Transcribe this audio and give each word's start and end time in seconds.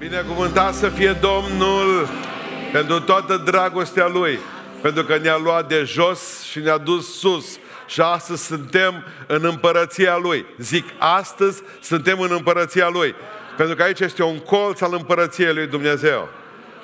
Binecuvântat 0.00 0.74
să 0.74 0.88
fie 0.88 1.12
Domnul 1.12 2.08
pentru 2.72 3.00
toată 3.00 3.36
dragostea 3.36 4.08
Lui, 4.08 4.38
pentru 4.82 5.04
că 5.04 5.18
ne-a 5.18 5.36
luat 5.36 5.68
de 5.68 5.82
jos 5.84 6.42
și 6.42 6.58
ne-a 6.58 6.78
dus 6.78 7.18
sus. 7.18 7.58
Și 7.86 8.00
astăzi 8.00 8.46
suntem 8.46 9.04
în 9.26 9.44
împărăția 9.44 10.16
Lui. 10.16 10.46
Zic, 10.58 10.84
astăzi 10.98 11.62
suntem 11.80 12.20
în 12.20 12.30
împărăția 12.30 12.88
Lui. 12.88 13.14
Pentru 13.56 13.76
că 13.76 13.82
aici 13.82 14.00
este 14.00 14.22
un 14.22 14.38
colț 14.38 14.80
al 14.80 14.94
împărăției 14.94 15.54
Lui 15.54 15.66
Dumnezeu. 15.66 16.28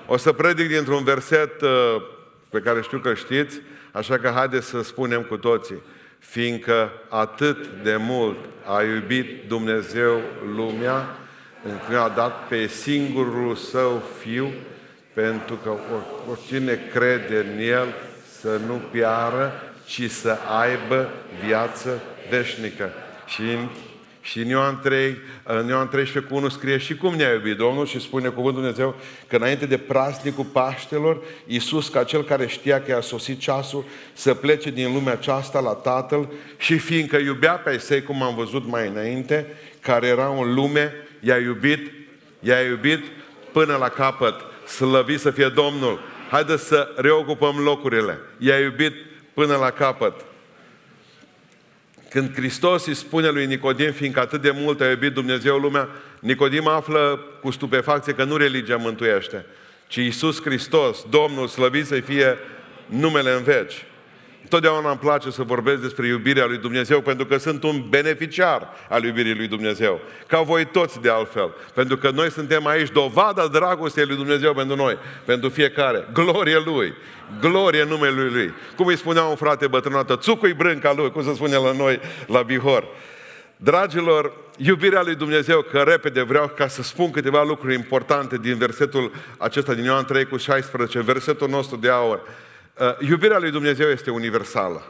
O 0.07 0.17
să 0.17 0.33
predic 0.33 0.69
dintr-un 0.69 1.05
verset 1.05 1.61
uh, 1.61 2.03
pe 2.51 2.59
care 2.59 2.80
știu 2.80 2.98
că 2.98 3.14
știți, 3.14 3.61
așa 3.93 4.19
că 4.19 4.33
haideți 4.35 4.67
să 4.67 4.83
spunem 4.83 5.23
cu 5.23 5.37
toții. 5.37 5.83
Fiindcă 6.19 6.93
atât 7.09 7.67
de 7.83 7.96
mult 7.96 8.39
a 8.64 8.83
iubit 8.83 9.48
Dumnezeu 9.48 10.21
lumea, 10.55 11.17
încât 11.64 11.96
a 11.96 12.12
dat 12.16 12.48
pe 12.48 12.66
singurul 12.66 13.54
său 13.54 14.02
fiu, 14.20 14.52
pentru 15.12 15.55
că 15.55 15.73
oricine 16.30 16.80
crede 16.92 17.46
în 17.52 17.59
el 17.59 17.95
să 18.41 18.60
nu 18.66 18.80
piară, 18.91 19.52
ci 19.87 20.10
să 20.10 20.37
aibă 20.60 21.09
viață 21.46 22.02
veșnică. 22.30 22.91
Și 23.27 23.42
și 24.27 24.38
în 24.38 24.48
Ioan 24.48 24.80
3, 24.82 25.16
în 25.42 25.69
Ioan 25.69 25.88
13 25.88 26.32
cu 26.32 26.38
1 26.38 26.48
scrie 26.48 26.79
și 26.79 26.96
cum 26.96 27.15
ne-a 27.15 27.32
iubit 27.32 27.57
Domnul 27.57 27.87
și 27.87 28.01
spune 28.01 28.29
cuvântul 28.29 28.60
Dumnezeu 28.60 28.95
că 29.27 29.37
înainte 29.37 29.66
de 29.66 29.79
praznicul 29.79 30.45
Paștelor, 30.45 31.23
Iisus, 31.46 31.88
ca 31.88 32.04
cel 32.04 32.24
care 32.24 32.46
știa 32.46 32.82
că 32.82 32.91
i-a 32.91 33.01
sosit 33.01 33.38
ceasul 33.38 33.84
să 34.12 34.34
plece 34.34 34.70
din 34.70 34.93
lumea 34.93 35.12
aceasta 35.12 35.60
la 35.60 35.73
Tatăl 35.73 36.29
și 36.59 36.79
fiindcă 36.79 37.16
iubea 37.16 37.52
pe 37.52 37.84
ei 37.91 38.02
cum 38.02 38.23
am 38.23 38.34
văzut 38.34 38.66
mai 38.66 38.88
înainte, 38.88 39.46
care 39.80 40.07
era 40.07 40.34
în 40.38 40.54
lume, 40.54 40.93
i-a 41.20 41.37
iubit, 41.37 41.93
i-a 42.41 42.61
iubit 42.61 43.05
până 43.52 43.77
la 43.77 43.88
capăt. 43.88 44.34
Slăvit 44.66 45.20
să 45.20 45.30
fie 45.30 45.48
Domnul! 45.48 46.01
Haideți 46.30 46.66
să 46.66 46.93
reocupăm 46.97 47.57
locurile. 47.59 48.18
I-a 48.38 48.59
iubit 48.59 48.95
până 49.35 49.57
la 49.57 49.71
capăt. 49.71 50.15
Când 52.10 52.35
Hristos 52.35 52.87
îi 52.87 52.95
spune 52.95 53.29
lui 53.29 53.46
Nicodim, 53.46 53.93
fiindcă 53.93 54.21
atât 54.21 54.43
de 54.43 54.51
mult 54.51 54.80
a 54.80 54.88
iubit 54.88 55.13
Dumnezeu 55.13 55.57
lumea, 55.57 55.88
Nicodim 56.21 56.66
află 56.66 57.21
cu 57.40 57.51
stupefacție 57.51 58.12
că 58.12 58.24
nu 58.24 58.37
religia 58.37 58.77
mântuiește, 58.77 59.46
ci 59.87 59.96
Iisus 59.96 60.43
Hristos, 60.43 61.07
Domnul, 61.10 61.46
slăvit 61.46 61.87
să 61.87 62.01
fie 62.01 62.38
numele 62.87 63.30
în 63.30 63.43
veci. 63.43 63.85
Totdeauna 64.49 64.91
îmi 64.91 64.99
place 64.99 65.31
să 65.31 65.43
vorbesc 65.43 65.81
despre 65.81 66.06
iubirea 66.06 66.44
lui 66.44 66.59
Dumnezeu 66.59 67.00
pentru 67.00 67.27
că 67.27 67.37
sunt 67.37 67.62
un 67.62 67.84
beneficiar 67.89 68.69
al 68.89 69.05
iubirii 69.05 69.34
lui 69.34 69.49
Dumnezeu. 69.49 70.00
Ca 70.27 70.41
voi 70.41 70.65
toți 70.65 71.00
de 71.00 71.11
altfel. 71.11 71.55
Pentru 71.75 71.97
că 71.97 72.11
noi 72.11 72.31
suntem 72.31 72.67
aici 72.67 72.91
dovada 72.91 73.47
dragostei 73.47 74.05
lui 74.06 74.17
Dumnezeu 74.17 74.55
pentru 74.55 74.77
noi, 74.77 74.99
pentru 75.25 75.49
fiecare. 75.49 76.09
Glorie 76.12 76.62
Lui! 76.65 76.94
Glorie 77.41 77.84
numelui 77.84 78.31
Lui! 78.31 78.55
Cum 78.77 78.87
îi 78.87 78.97
spunea 78.97 79.22
un 79.22 79.37
frate 79.37 79.67
bătrânată, 79.67 80.17
țucui 80.17 80.53
brânca 80.53 80.93
Lui, 80.97 81.11
cum 81.11 81.22
se 81.22 81.34
spune 81.34 81.56
la 81.56 81.72
noi 81.72 82.00
la 82.27 82.43
Bihor. 82.43 82.84
Dragilor, 83.56 84.33
iubirea 84.56 85.03
lui 85.03 85.15
Dumnezeu, 85.15 85.62
că 85.62 85.78
repede 85.78 86.22
vreau 86.22 86.49
ca 86.49 86.69
să 86.69 86.83
spun 86.83 87.11
câteva 87.11 87.43
lucruri 87.43 87.75
importante 87.75 88.39
din 88.39 88.56
versetul 88.56 89.12
acesta 89.39 89.75
din 89.75 89.84
Ioan 89.84 90.05
3 90.05 90.25
cu 90.25 90.37
16, 90.37 91.00
versetul 91.00 91.49
nostru 91.49 91.77
de 91.77 91.89
aur. 91.89 92.21
Uh, 92.78 93.09
iubirea 93.09 93.38
lui 93.38 93.50
Dumnezeu 93.50 93.88
este 93.88 94.10
universală. 94.10 94.82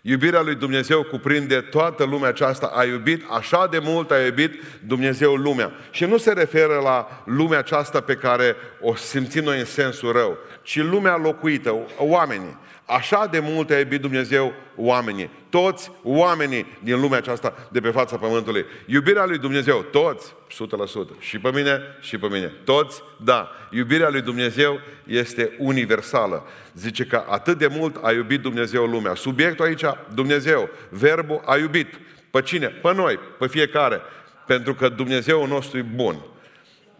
Iubirea 0.00 0.40
lui 0.40 0.54
Dumnezeu 0.54 1.02
cuprinde 1.02 1.60
toată 1.60 2.04
lumea 2.04 2.28
aceasta. 2.28 2.72
A 2.74 2.84
iubit 2.84 3.24
așa 3.30 3.66
de 3.66 3.78
mult, 3.78 4.10
a 4.10 4.24
iubit 4.24 4.62
Dumnezeu 4.86 5.34
lumea. 5.34 5.72
Și 5.90 6.04
nu 6.04 6.16
se 6.16 6.32
referă 6.32 6.80
la 6.82 7.22
lumea 7.24 7.58
aceasta 7.58 8.00
pe 8.00 8.14
care 8.14 8.56
o 8.80 8.94
simțim 8.94 9.42
noi 9.42 9.58
în 9.58 9.64
sensul 9.64 10.12
rău, 10.12 10.38
ci 10.62 10.76
lumea 10.76 11.16
locuită, 11.16 11.76
oamenii. 11.98 12.58
Așa 12.84 13.26
de 13.26 13.38
mult 13.38 13.70
a 13.70 13.78
iubit 13.78 14.00
Dumnezeu 14.00 14.52
oamenii. 14.76 15.30
Toți 15.50 15.90
oamenii 16.02 16.66
din 16.82 17.00
lumea 17.00 17.18
aceasta 17.18 17.54
de 17.70 17.80
pe 17.80 17.90
fața 17.90 18.16
Pământului. 18.16 18.64
Iubirea 18.86 19.24
lui 19.24 19.38
Dumnezeu, 19.38 19.84
toți, 19.90 20.34
100%. 20.50 21.18
Și 21.18 21.38
pe 21.38 21.50
mine, 21.54 21.80
și 22.00 22.18
pe 22.18 22.26
mine. 22.26 22.52
Toți, 22.64 23.02
da. 23.24 23.50
Iubirea 23.70 24.08
lui 24.10 24.20
Dumnezeu 24.20 24.80
este 25.06 25.56
universală. 25.58 26.46
Zice 26.74 27.04
că 27.04 27.24
atât 27.28 27.58
de 27.58 27.66
mult 27.66 28.04
a 28.04 28.12
iubit 28.12 28.40
Dumnezeu 28.40 28.84
lumea. 28.84 29.14
Subiectul 29.14 29.64
aici, 29.64 29.84
Dumnezeu, 30.14 30.68
verbul 30.88 31.42
a 31.44 31.56
iubit. 31.56 32.00
Pe 32.30 32.42
cine? 32.42 32.66
Pe 32.66 32.94
noi, 32.94 33.18
pe 33.38 33.46
fiecare. 33.46 34.00
Pentru 34.46 34.74
că 34.74 34.88
Dumnezeu 34.88 35.46
nostru 35.46 35.78
e 35.78 35.82
bun. 35.94 36.16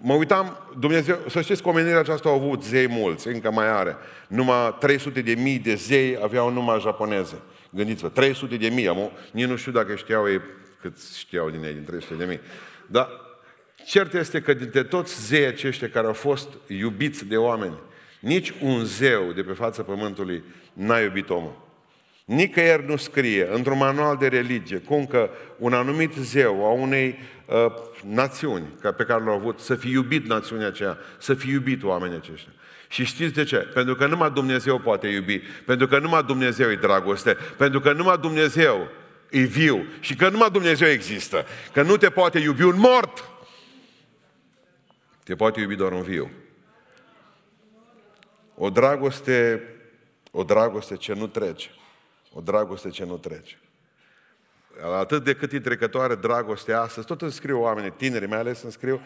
Mă 0.04 0.14
uitam, 0.14 0.58
Dumnezeu, 0.78 1.18
să 1.28 1.40
știți 1.40 1.62
că 1.62 1.68
omenirea 1.68 1.98
aceasta 1.98 2.28
au 2.28 2.34
avut 2.34 2.62
zei 2.62 2.88
mulți, 2.88 3.28
încă 3.28 3.50
mai 3.50 3.68
are. 3.68 3.96
Numai 4.28 4.76
300 4.80 5.20
de 5.20 5.34
mii 5.34 5.58
de 5.58 5.74
zei 5.74 6.18
aveau 6.22 6.50
numai 6.50 6.80
japoneze. 6.80 7.38
Gândiți-vă, 7.70 8.08
300 8.08 8.56
de 8.56 8.68
mii, 8.68 8.88
am, 8.88 9.10
nici 9.32 9.46
nu 9.46 9.56
știu 9.56 9.72
dacă 9.72 9.94
știau 9.94 10.28
ei 10.28 10.40
cât 10.80 10.98
știau 11.16 11.50
din 11.50 11.64
ei, 11.64 11.72
din 11.72 11.84
300 11.84 12.14
de 12.14 12.24
mii. 12.24 12.40
Dar 12.86 13.08
cert 13.84 14.14
este 14.14 14.40
că 14.40 14.54
dintre 14.54 14.82
toți 14.82 15.26
zei 15.26 15.46
aceștia 15.46 15.88
care 15.88 16.06
au 16.06 16.12
fost 16.12 16.48
iubiți 16.66 17.24
de 17.24 17.36
oameni, 17.36 17.78
nici 18.20 18.52
un 18.60 18.84
zeu 18.84 19.32
de 19.32 19.42
pe 19.42 19.52
fața 19.52 19.82
pământului 19.82 20.44
n-a 20.72 20.98
iubit 20.98 21.30
omul. 21.30 21.61
Nicăieri 22.34 22.86
nu 22.86 22.96
scrie 22.96 23.48
într-un 23.52 23.78
manual 23.78 24.16
de 24.16 24.28
religie 24.28 24.78
cum 24.78 25.06
că 25.06 25.30
un 25.58 25.72
anumit 25.72 26.12
zeu 26.14 26.66
a 26.66 26.70
unei 26.70 27.18
uh, 27.46 27.72
națiuni 28.06 28.66
ca 28.80 28.92
pe 28.92 29.04
care 29.04 29.24
l-au 29.24 29.34
avut, 29.34 29.58
să 29.58 29.74
fi 29.74 29.90
iubit 29.90 30.26
națiunea 30.26 30.66
aceea, 30.66 30.98
să 31.18 31.34
fi 31.34 31.48
iubit 31.48 31.82
oamenii 31.82 32.16
aceștia. 32.16 32.52
Și 32.88 33.04
știți 33.04 33.32
de 33.32 33.44
ce? 33.44 33.56
Pentru 33.56 33.94
că 33.94 34.06
numai 34.06 34.30
Dumnezeu 34.30 34.78
poate 34.78 35.08
iubi, 35.08 35.38
pentru 35.66 35.86
că 35.86 35.98
numai 35.98 36.22
Dumnezeu 36.22 36.70
e 36.70 36.76
dragoste, 36.76 37.36
pentru 37.56 37.80
că 37.80 37.92
numai 37.92 38.18
Dumnezeu 38.18 38.88
e 39.30 39.40
viu 39.40 39.86
și 40.00 40.16
că 40.16 40.28
numai 40.28 40.50
Dumnezeu 40.50 40.88
există, 40.88 41.46
că 41.72 41.82
nu 41.82 41.96
te 41.96 42.10
poate 42.10 42.38
iubi 42.38 42.62
un 42.62 42.78
mort, 42.78 43.24
te 45.24 45.34
poate 45.34 45.60
iubi 45.60 45.74
doar 45.74 45.92
un 45.92 46.02
viu. 46.02 46.30
O 48.54 48.70
dragoste, 48.70 49.62
o 50.30 50.42
dragoste 50.42 50.96
ce 50.96 51.14
nu 51.14 51.26
trece. 51.26 51.70
O 52.34 52.40
dragoste 52.40 52.88
ce 52.88 53.04
nu 53.04 53.16
trece. 53.16 53.58
Atât 54.98 55.24
de 55.24 55.34
cât 55.34 55.52
e 55.52 55.60
trecătoare 55.60 56.14
dragostea 56.14 56.80
astăzi, 56.80 57.06
tot 57.06 57.22
îmi 57.22 57.32
scriu 57.32 57.60
oamenii, 57.60 57.90
tineri 57.90 58.26
mai 58.26 58.38
ales 58.38 58.62
îmi 58.62 58.72
scriu 58.72 59.00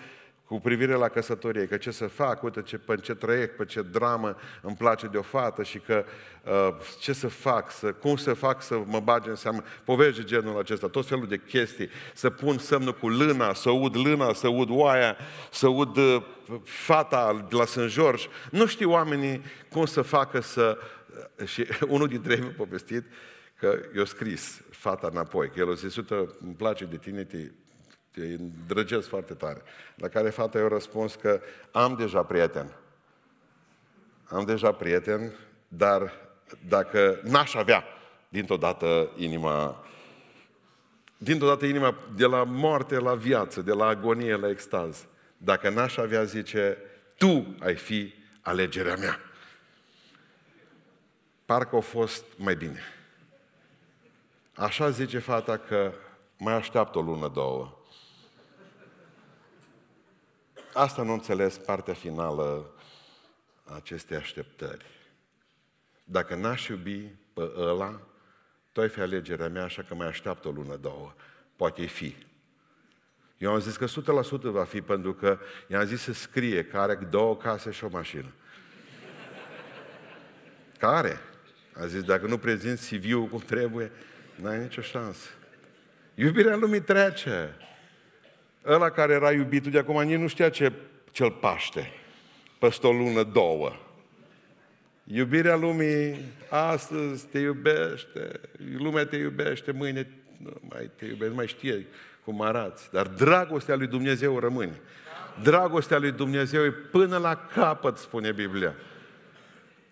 cu 0.47 0.61
privire 0.61 0.93
la 0.93 1.09
căsătorie, 1.09 1.67
că 1.67 1.77
ce 1.77 1.91
să 1.91 2.07
fac, 2.07 2.43
uite 2.43 2.63
ce, 2.63 2.79
pe 2.79 2.97
ce 2.97 3.15
trăiesc, 3.15 3.51
pe 3.51 3.65
ce 3.65 3.83
dramă 3.83 4.37
îmi 4.61 4.77
place 4.77 5.07
de 5.07 5.17
o 5.17 5.23
fată 5.23 5.63
și 5.63 5.79
că 5.79 6.05
uh, 6.43 6.69
ce 7.01 7.13
să 7.13 7.29
fac, 7.29 7.71
să, 7.71 7.93
cum 7.93 8.17
să 8.17 8.35
fac 8.35 8.63
să 8.63 8.81
mă 8.85 9.01
bage 9.01 9.29
în 9.29 9.35
seamă, 9.35 9.63
povești 9.85 10.21
de 10.21 10.27
genul 10.27 10.59
acesta, 10.59 10.89
tot 10.89 11.07
felul 11.07 11.27
de 11.27 11.41
chestii, 11.49 11.89
să 12.15 12.31
pun 12.31 12.59
semnul 12.59 12.95
cu 12.95 13.09
lâna, 13.09 13.55
să 13.55 13.71
ud 13.71 13.97
lâna, 13.97 14.33
să 14.33 14.49
ud 14.49 14.69
oaia, 14.71 15.17
să 15.51 15.69
ud 15.69 15.97
uh, 15.97 16.23
fata 16.65 17.47
de 17.49 17.57
la 17.57 17.65
St. 17.65 17.87
George. 17.87 18.27
Nu 18.51 18.67
știu 18.67 18.91
oamenii 18.91 19.43
cum 19.69 19.85
să 19.85 20.03
facă 20.03 20.41
să... 20.41 20.79
Uh, 20.81 20.96
și 21.53 21.67
unul 21.89 22.09
dintre 22.09 22.33
ei 22.35 22.41
mi-a 22.41 22.55
povestit 22.57 23.05
că 23.59 23.79
i-a 23.97 24.05
scris 24.05 24.61
fata 24.71 25.09
înapoi, 25.11 25.51
că 25.51 25.59
el 25.59 25.71
a 25.71 25.75
zis, 25.75 25.97
uite, 25.97 26.15
îmi 26.41 26.55
place 26.55 26.85
de 26.85 26.97
tine, 26.97 27.25
te, 27.25 27.51
te 28.11 28.21
îndrăgesc 28.21 29.09
foarte 29.09 29.35
tare. 29.35 29.63
La 29.95 30.09
care 30.09 30.31
fata 30.31 30.59
i-a 30.59 30.69
răspuns 30.69 31.15
că 31.15 31.41
am 31.73 31.97
deja 31.99 32.23
prieten. 32.23 32.77
Am 34.25 34.45
deja 34.45 34.73
prieten, 34.73 35.33
dar 35.69 36.13
dacă 36.69 37.21
n-aș 37.23 37.55
avea 37.55 37.85
dintr-o 38.29 38.57
dată 38.57 39.11
inima 39.17 39.87
dintr-o 41.19 41.47
dată 41.47 41.67
inima 41.67 41.99
de 42.15 42.27
la 42.27 42.45
moarte 42.45 42.99
la 42.99 43.15
viață, 43.15 43.61
de 43.61 43.73
la 43.73 43.87
agonie 43.87 44.37
la 44.37 44.49
extaz. 44.49 45.07
Dacă 45.37 45.71
n-aș 45.71 45.97
avea, 45.97 46.25
zice, 46.25 46.79
tu 47.17 47.57
ai 47.61 47.75
fi 47.75 48.15
alegerea 48.41 48.97
mea. 48.97 49.19
Parcă 51.47 51.77
a 51.77 51.81
fost 51.81 52.25
mai 52.37 52.57
bine. 52.57 52.81
Așa 54.55 54.91
zice 54.91 55.19
fata 55.19 55.57
că 55.57 55.93
mai 56.39 56.55
așteaptă 56.55 56.99
o 56.99 57.03
lună, 57.03 57.29
două. 57.29 57.79
Asta 60.73 61.03
nu 61.03 61.13
înțeles 61.13 61.59
partea 61.59 61.95
finală 61.95 62.71
a 63.65 63.75
acestei 63.75 64.17
așteptări. 64.17 64.85
Dacă 66.05 66.35
n-aș 66.35 66.69
iubi 66.69 67.01
pe 67.33 67.53
ăla, 67.57 68.01
tu 68.73 68.81
ai 68.81 68.89
fi 68.89 69.01
alegerea 69.01 69.49
mea, 69.49 69.65
așa 69.65 69.83
că 69.83 69.95
mai 69.95 70.07
așteaptă 70.07 70.49
o 70.49 70.51
lună, 70.51 70.77
două. 70.77 71.15
Poate 71.57 71.87
fi. 71.87 72.17
Eu 73.39 73.53
am 73.53 73.61
zis 73.61 73.77
că 73.77 73.87
100% 73.87 74.41
va 74.41 74.65
fi, 74.65 74.83
pentru 74.83 75.15
că 75.15 75.39
i-am 75.69 75.85
zis 75.85 76.01
să 76.01 76.13
scrie 76.13 76.65
că 76.65 76.79
are 76.79 76.95
două 76.95 77.37
case 77.37 77.71
și 77.71 77.85
o 77.85 77.89
mașină. 77.89 78.33
Care? 80.79 81.21
A 81.81 81.87
zis, 81.87 82.03
dacă 82.03 82.27
nu 82.27 82.39
prezinți 82.39 82.95
CV-ul 82.95 83.27
cum 83.27 83.39
trebuie, 83.39 83.91
N-ai 84.37 84.59
nicio 84.59 84.81
șansă. 84.81 85.29
Iubirea 86.15 86.57
lumii 86.57 86.81
trece. 86.81 87.55
Ăla 88.67 88.91
care 88.91 89.13
era 89.13 89.33
iubitul 89.33 89.71
de 89.71 89.79
acum 89.79 90.03
nici 90.03 90.19
nu 90.19 90.27
știa 90.27 90.49
ce, 90.49 90.73
cel 91.11 91.31
paște, 91.31 91.93
peste 92.59 92.87
o 92.87 92.93
lună, 92.93 93.23
două. 93.23 93.73
Iubirea 95.05 95.57
lumii 95.57 96.19
astăzi 96.49 97.27
te 97.27 97.39
iubește, 97.39 98.41
lumea 98.79 99.07
te 99.07 99.17
iubește, 99.17 99.71
mâine 99.71 100.11
nu 100.43 100.53
mai 100.69 100.91
te 100.97 101.05
iubește, 101.05 101.29
nu 101.29 101.35
mai 101.35 101.47
știe 101.47 101.87
cum 102.25 102.43
arăți. 102.43 102.91
Dar 102.93 103.07
dragostea 103.07 103.75
lui 103.77 103.87
Dumnezeu 103.87 104.39
rămâne. 104.39 104.81
Dragostea 105.43 105.99
lui 105.99 106.13
Dumnezeu 106.13 106.65
e 106.65 106.71
până 106.71 107.17
la 107.17 107.37
capăt, 107.37 107.97
spune 107.97 108.33
Biblia. 108.33 108.75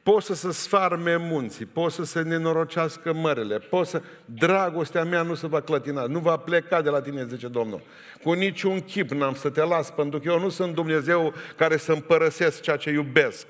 Poți 0.05 0.27
să 0.27 0.35
se 0.35 0.53
sfarme 0.53 1.17
munții, 1.17 1.65
poți 1.65 1.95
să 1.95 2.05
se 2.05 2.23
nenorocească 2.23 3.13
mărele, 3.13 3.59
poți 3.59 3.91
să... 3.91 4.03
Dragostea 4.25 5.05
mea 5.05 5.23
nu 5.23 5.35
se 5.35 5.47
va 5.47 5.61
clătina, 5.61 6.07
nu 6.07 6.19
va 6.19 6.37
pleca 6.37 6.83
de 6.83 6.91
la 6.91 7.01
tine, 7.01 7.27
zice 7.27 7.49
Domnul. 7.49 7.81
Cu 8.23 8.33
niciun 8.33 8.81
chip 8.81 9.11
n-am 9.11 9.35
să 9.35 9.51
te 9.51 9.63
las, 9.63 9.91
pentru 9.91 10.19
că 10.21 10.29
eu 10.29 10.39
nu 10.39 10.49
sunt 10.49 10.75
Dumnezeu 10.75 11.35
care 11.57 11.77
să 11.77 11.93
împărăsesc 11.93 12.61
ceea 12.61 12.77
ce 12.77 12.91
iubesc. 12.91 13.47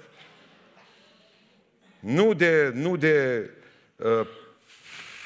Nu 2.01 2.35
de, 2.35 2.71
nu 2.75 2.97
de 2.97 3.51
uh, 3.97 4.27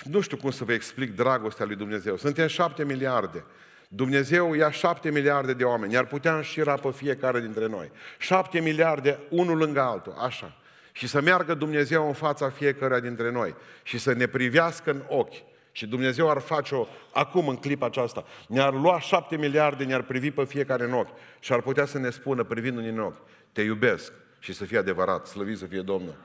nu 0.02 0.20
știu 0.20 0.36
cum 0.36 0.50
să 0.50 0.64
vă 0.64 0.72
explic 0.72 1.16
dragostea 1.16 1.66
lui 1.66 1.76
Dumnezeu. 1.76 2.16
Suntem 2.16 2.46
șapte 2.46 2.84
miliarde. 2.84 3.44
Dumnezeu 3.88 4.54
ia 4.54 4.70
șapte 4.70 5.10
miliarde 5.10 5.52
de 5.52 5.64
oameni, 5.64 5.92
iar 5.92 6.06
putea 6.06 6.36
înșira 6.36 6.75
pe 6.75 6.90
fiecare 6.90 7.40
dintre 7.40 7.66
noi. 7.66 7.90
Șapte 8.19 8.60
miliarde, 8.60 9.19
unul 9.28 9.56
lângă 9.56 9.80
altul, 9.80 10.14
așa. 10.19 10.56
Și 10.99 11.06
să 11.06 11.21
meargă 11.21 11.55
Dumnezeu 11.55 12.06
în 12.06 12.12
fața 12.12 12.50
fiecăruia 12.50 13.00
dintre 13.00 13.31
noi 13.31 13.55
și 13.83 13.99
să 13.99 14.12
ne 14.12 14.27
privească 14.27 14.91
în 14.91 15.03
ochi. 15.09 15.43
Și 15.73 15.87
Dumnezeu 15.87 16.31
ar 16.31 16.39
face-o 16.39 16.87
acum, 17.12 17.49
în 17.49 17.56
clipa 17.56 17.87
aceasta. 17.87 18.25
Ne-ar 18.49 18.75
lua 18.75 19.00
șapte 19.00 19.37
miliarde, 19.37 19.85
ne-ar 19.85 20.03
privi 20.03 20.31
pe 20.31 20.45
fiecare 20.45 20.85
în 20.85 20.93
ochi 20.93 21.17
și 21.41 21.53
ar 21.53 21.61
putea 21.61 21.85
să 21.85 21.99
ne 21.99 22.11
spună, 22.11 22.45
privindu-ne 22.45 22.89
în 22.89 22.99
ochi, 22.99 23.21
te 23.53 23.62
iubesc 23.62 24.12
și 24.39 24.53
să 24.53 24.65
fie 24.65 24.79
adevărat, 24.79 25.27
slăvit 25.27 25.59
să 25.59 25.67
fie 25.67 25.81
Domnul. 25.81 26.17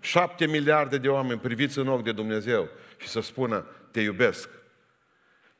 Șapte 0.00 0.46
miliarde 0.46 0.98
de 0.98 1.08
oameni 1.08 1.40
priviți 1.40 1.78
în 1.78 1.88
ochi 1.88 2.04
de 2.04 2.12
Dumnezeu 2.12 2.68
și 2.96 3.08
să 3.08 3.20
spună, 3.20 3.66
te 3.90 4.00
iubesc. 4.00 4.48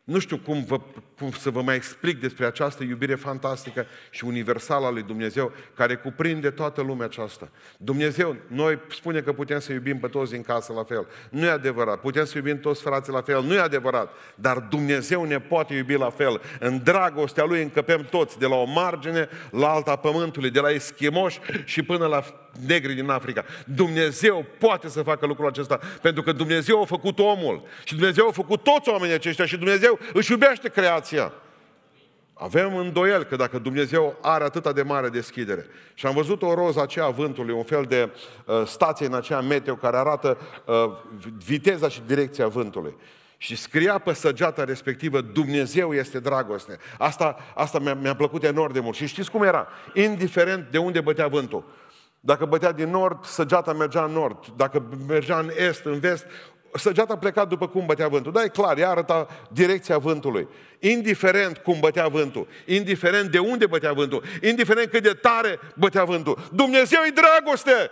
Nu 0.04 0.18
știu 0.18 0.38
cum, 0.38 0.64
vă, 0.64 0.80
cum 1.18 1.30
să 1.30 1.50
vă 1.50 1.62
mai 1.62 1.74
explic 1.74 2.20
despre 2.20 2.46
această 2.46 2.82
iubire 2.82 3.14
fantastică 3.14 3.86
și 4.10 4.24
universală 4.24 4.86
a 4.86 4.90
lui 4.90 5.02
Dumnezeu, 5.02 5.52
care 5.74 5.94
cuprinde 5.94 6.50
toată 6.50 6.82
lumea 6.82 7.06
aceasta. 7.06 7.48
Dumnezeu, 7.78 8.36
noi 8.46 8.78
spune 8.90 9.20
că 9.20 9.32
putem 9.32 9.58
să 9.58 9.72
iubim 9.72 9.98
pe 9.98 10.06
toți 10.06 10.30
din 10.30 10.42
casă 10.42 10.72
la 10.72 10.84
fel. 10.84 11.06
Nu 11.30 11.44
e 11.44 11.50
adevărat. 11.50 12.00
Putem 12.00 12.24
să 12.24 12.36
iubim 12.36 12.60
toți 12.60 12.82
frații 12.82 13.12
la 13.12 13.20
fel. 13.20 13.42
Nu 13.42 13.54
e 13.54 13.58
adevărat. 13.58 14.12
Dar 14.34 14.58
Dumnezeu 14.58 15.24
ne 15.24 15.40
poate 15.40 15.74
iubi 15.74 15.94
la 15.94 16.10
fel. 16.10 16.40
În 16.60 16.82
dragostea 16.82 17.44
Lui 17.44 17.62
încăpem 17.62 18.06
toți, 18.10 18.38
de 18.38 18.46
la 18.46 18.54
o 18.54 18.64
margine 18.64 19.28
la 19.50 19.68
alta 19.68 19.96
pământului, 19.96 20.50
de 20.50 20.60
la 20.60 20.70
eschimoși 20.70 21.40
și 21.64 21.82
până 21.82 22.06
la 22.06 22.24
negri 22.66 22.94
din 22.94 23.10
Africa. 23.10 23.44
Dumnezeu 23.64 24.46
poate 24.58 24.88
să 24.88 25.02
facă 25.02 25.26
lucrul 25.26 25.48
acesta, 25.48 25.80
pentru 26.02 26.22
că 26.22 26.32
Dumnezeu 26.32 26.82
a 26.82 26.84
făcut 26.84 27.18
omul 27.18 27.62
și 27.84 27.94
Dumnezeu 27.94 28.28
a 28.28 28.32
făcut 28.32 28.62
toți 28.62 28.88
oamenii 28.88 29.14
aceștia 29.14 29.46
și 29.46 29.56
Dumnezeu 29.56 29.98
își 30.12 30.30
iubește 30.30 30.68
creația. 30.68 31.03
Avem 32.34 32.76
îndoiel 32.76 33.24
că 33.24 33.36
dacă 33.36 33.58
Dumnezeu 33.58 34.16
are 34.20 34.44
atâta 34.44 34.72
de 34.72 34.82
mare 34.82 35.08
deschidere. 35.08 35.66
Și 35.94 36.06
am 36.06 36.14
văzut 36.14 36.42
o 36.42 36.54
roză 36.54 36.80
aceea 36.82 37.08
vântului, 37.08 37.54
un 37.54 37.62
fel 37.62 37.84
de 37.88 38.10
uh, 38.46 38.62
stație 38.66 39.06
în 39.06 39.14
aceea 39.14 39.40
meteo 39.40 39.74
care 39.74 39.96
arată 39.96 40.38
uh, 40.64 40.74
viteza 41.44 41.88
și 41.88 42.02
direcția 42.06 42.48
vântului. 42.48 42.96
Și 43.36 43.56
scria 43.56 43.98
pe 43.98 44.12
săgeata 44.12 44.64
respectivă, 44.64 45.20
Dumnezeu 45.20 45.94
este 45.94 46.20
dragoste. 46.20 46.78
Asta, 46.98 47.36
asta 47.54 47.78
mi-a, 47.78 47.94
mi-a 47.94 48.14
plăcut 48.14 48.44
enorm 48.44 48.72
de 48.72 48.80
mult. 48.80 48.96
Și 48.96 49.06
știți 49.06 49.30
cum 49.30 49.42
era? 49.42 49.68
Indiferent 49.94 50.70
de 50.70 50.78
unde 50.78 51.00
bătea 51.00 51.26
vântul. 51.26 51.64
Dacă 52.20 52.44
bătea 52.44 52.72
din 52.72 52.90
nord, 52.90 53.24
săgeata 53.24 53.72
mergea 53.72 54.04
în 54.04 54.12
nord. 54.12 54.46
Dacă 54.56 54.82
mergea 55.08 55.38
în 55.38 55.50
est, 55.56 55.84
în 55.84 55.98
vest, 55.98 56.26
săgeata 56.74 57.16
pleca 57.16 57.44
după 57.44 57.68
cum 57.68 57.86
bătea 57.86 58.08
vântul. 58.08 58.32
Da, 58.32 58.42
e 58.42 58.48
clar, 58.48 58.78
ea 58.78 58.90
arăta 58.90 59.28
direcția 59.50 59.98
vântului. 59.98 60.48
Indiferent 60.78 61.56
cum 61.56 61.80
bătea 61.80 62.08
vântul, 62.08 62.46
indiferent 62.66 63.30
de 63.30 63.38
unde 63.38 63.66
bătea 63.66 63.92
vântul, 63.92 64.24
indiferent 64.42 64.90
cât 64.90 65.02
de 65.02 65.12
tare 65.12 65.58
bătea 65.74 66.04
vântul, 66.04 66.38
Dumnezeu 66.52 67.00
e 67.06 67.10
dragoste! 67.10 67.90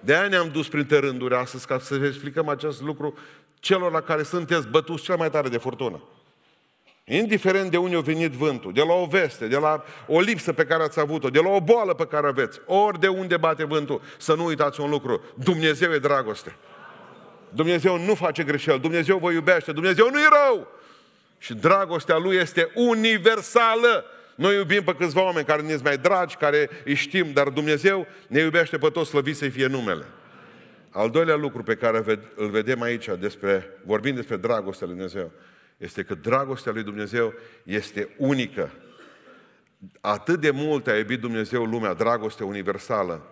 De 0.00 0.14
aia 0.14 0.28
ne-am 0.28 0.48
dus 0.52 0.68
printre 0.68 0.98
rânduri 0.98 1.34
astăzi 1.34 1.66
ca 1.66 1.78
să 1.78 1.96
vă 1.96 2.06
explicăm 2.06 2.48
acest 2.48 2.82
lucru 2.82 3.18
celor 3.60 3.92
la 3.92 4.00
care 4.00 4.22
sunteți 4.22 4.68
bătuți 4.68 5.02
cel 5.02 5.16
mai 5.16 5.30
tare 5.30 5.48
de 5.48 5.58
furtună. 5.58 6.02
Indiferent 7.04 7.70
de 7.70 7.76
unde 7.76 7.96
a 7.96 8.00
venit 8.00 8.32
vântul, 8.32 8.72
de 8.72 8.82
la 8.82 8.92
o 8.92 9.06
veste, 9.06 9.46
de 9.46 9.56
la 9.56 9.84
o 10.06 10.20
lipsă 10.20 10.52
pe 10.52 10.64
care 10.64 10.82
ați 10.82 11.00
avut-o, 11.00 11.30
de 11.30 11.40
la 11.40 11.48
o 11.48 11.60
boală 11.60 11.94
pe 11.94 12.06
care 12.06 12.26
aveți, 12.26 12.60
ori 12.66 13.00
de 13.00 13.08
unde 13.08 13.36
bate 13.36 13.64
vântul, 13.64 14.00
să 14.18 14.34
nu 14.34 14.44
uitați 14.44 14.80
un 14.80 14.90
lucru. 14.90 15.22
Dumnezeu 15.34 15.92
e 15.92 15.98
dragoste. 15.98 16.56
Dumnezeu 17.54 17.98
nu 17.98 18.14
face 18.14 18.42
greșeli, 18.42 18.80
Dumnezeu 18.80 19.18
vă 19.18 19.32
iubește, 19.32 19.72
Dumnezeu 19.72 20.10
nu 20.10 20.18
e 20.18 20.28
rău. 20.46 20.68
Și 21.38 21.54
dragostea 21.54 22.16
Lui 22.16 22.36
este 22.36 22.70
universală. 22.74 24.04
Noi 24.34 24.56
iubim 24.56 24.82
pe 24.82 24.94
câțiva 24.94 25.22
oameni 25.22 25.46
care 25.46 25.62
ne 25.62 25.76
mai 25.82 25.98
dragi, 25.98 26.36
care 26.36 26.70
îi 26.84 26.94
știm, 26.94 27.32
dar 27.32 27.48
Dumnezeu 27.48 28.06
ne 28.26 28.40
iubește 28.40 28.78
pe 28.78 28.88
toți, 28.88 29.10
slăvit 29.10 29.36
să 29.36 29.48
fie 29.48 29.66
numele. 29.66 30.04
Al 30.90 31.10
doilea 31.10 31.36
lucru 31.36 31.62
pe 31.62 31.74
care 31.74 32.04
îl 32.34 32.50
vedem 32.50 32.82
aici, 32.82 33.08
despre, 33.18 33.70
vorbind 33.84 34.16
despre 34.16 34.36
dragostea 34.36 34.86
Lui 34.86 34.96
Dumnezeu, 34.96 35.32
este 35.82 36.02
că 36.02 36.14
dragostea 36.14 36.72
lui 36.72 36.82
Dumnezeu 36.82 37.34
este 37.64 38.08
unică. 38.16 38.70
Atât 40.00 40.40
de 40.40 40.50
mult 40.50 40.86
a 40.86 40.96
iubit 40.96 41.20
Dumnezeu 41.20 41.64
lumea, 41.64 41.92
dragoste 41.92 42.44
universală, 42.44 43.26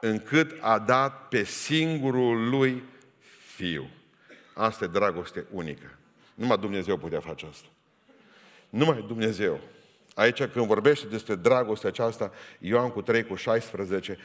încât 0.00 0.56
a 0.60 0.78
dat 0.78 1.28
pe 1.28 1.44
singurul 1.44 2.48
lui 2.48 2.82
Fiu. 3.62 3.90
Asta 4.54 4.84
e 4.84 4.86
dragoste 4.86 5.46
unică. 5.50 5.98
Numai 6.34 6.58
Dumnezeu 6.58 6.96
putea 6.96 7.20
face 7.20 7.46
asta. 7.50 7.66
Numai 8.70 9.04
Dumnezeu. 9.06 9.60
Aici 10.14 10.42
când 10.42 10.66
vorbește 10.66 11.06
despre 11.06 11.34
dragostea 11.34 11.88
aceasta, 11.88 12.32
Ioan 12.58 12.90
cu 12.90 13.02
3 13.02 13.24
cu 13.24 13.34
16, 13.34 14.18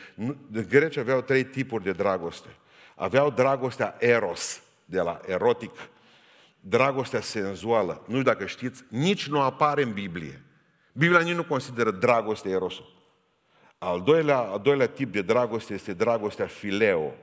grecii 0.69 1.01
aveau 1.01 1.21
trei 1.21 1.43
tipuri 1.43 1.83
de 1.83 1.91
dragoste. 1.91 2.47
Aveau 2.95 3.31
dragostea 3.31 3.95
eros, 3.99 4.61
de 4.85 4.99
la 4.99 5.21
erotic, 5.25 5.71
dragostea 6.59 7.21
senzuală, 7.21 8.03
nu 8.07 8.13
știu 8.19 8.31
dacă 8.31 8.45
știți, 8.45 8.83
nici 8.89 9.27
nu 9.27 9.41
apare 9.41 9.83
în 9.83 9.93
Biblie. 9.93 10.41
Biblia 10.91 11.19
nici 11.19 11.35
nu 11.35 11.43
consideră 11.43 11.91
dragoste 11.91 12.49
erosul. 12.49 12.95
Al 13.77 14.01
doilea, 14.01 14.37
al 14.37 14.59
doilea 14.59 14.87
tip 14.87 15.11
de 15.11 15.21
dragoste 15.21 15.73
este 15.73 15.93
dragostea 15.93 16.47
fileo. 16.47 17.13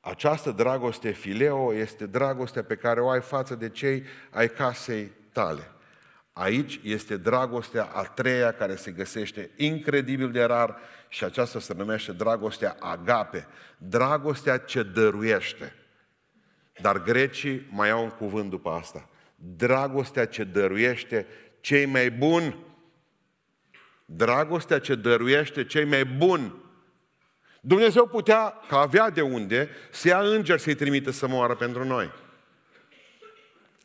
Această 0.00 0.50
dragoste 0.50 1.10
fileo 1.10 1.74
este 1.74 2.06
dragostea 2.06 2.64
pe 2.64 2.76
care 2.76 3.00
o 3.00 3.08
ai 3.08 3.20
față 3.20 3.54
de 3.54 3.68
cei 3.68 4.04
ai 4.30 4.50
casei 4.50 5.12
tale. 5.32 5.72
Aici 6.32 6.80
este 6.82 7.16
dragostea 7.16 7.84
a 7.84 8.02
treia 8.02 8.52
care 8.52 8.76
se 8.76 8.90
găsește 8.90 9.50
incredibil 9.56 10.30
de 10.30 10.44
rar 10.44 10.76
și 11.08 11.24
aceasta 11.24 11.60
se 11.60 11.74
numește 11.74 12.12
dragostea 12.12 12.76
agape. 12.80 13.46
Dragostea 13.78 14.58
ce 14.58 14.82
dăruiește. 14.82 15.74
Dar 16.80 17.02
grecii 17.02 17.66
mai 17.70 17.90
au 17.90 18.02
un 18.02 18.10
cuvânt 18.10 18.50
după 18.50 18.70
asta. 18.70 19.08
Dragostea 19.34 20.26
ce 20.26 20.44
dăruiește 20.44 21.26
cei 21.60 21.86
mai 21.86 22.10
buni. 22.10 22.56
Dragostea 24.04 24.78
ce 24.78 24.94
dăruiește 24.94 25.64
cei 25.64 25.84
mai 25.84 26.04
buni. 26.04 26.54
Dumnezeu 27.68 28.06
putea, 28.06 28.54
că 28.68 28.74
avea 28.74 29.10
de 29.10 29.20
unde, 29.20 29.68
să 29.90 30.08
ia 30.08 30.20
îngeri 30.20 30.60
să-i 30.60 30.74
trimită 30.74 31.10
să 31.10 31.26
moară 31.26 31.54
pentru 31.54 31.84
noi. 31.84 32.10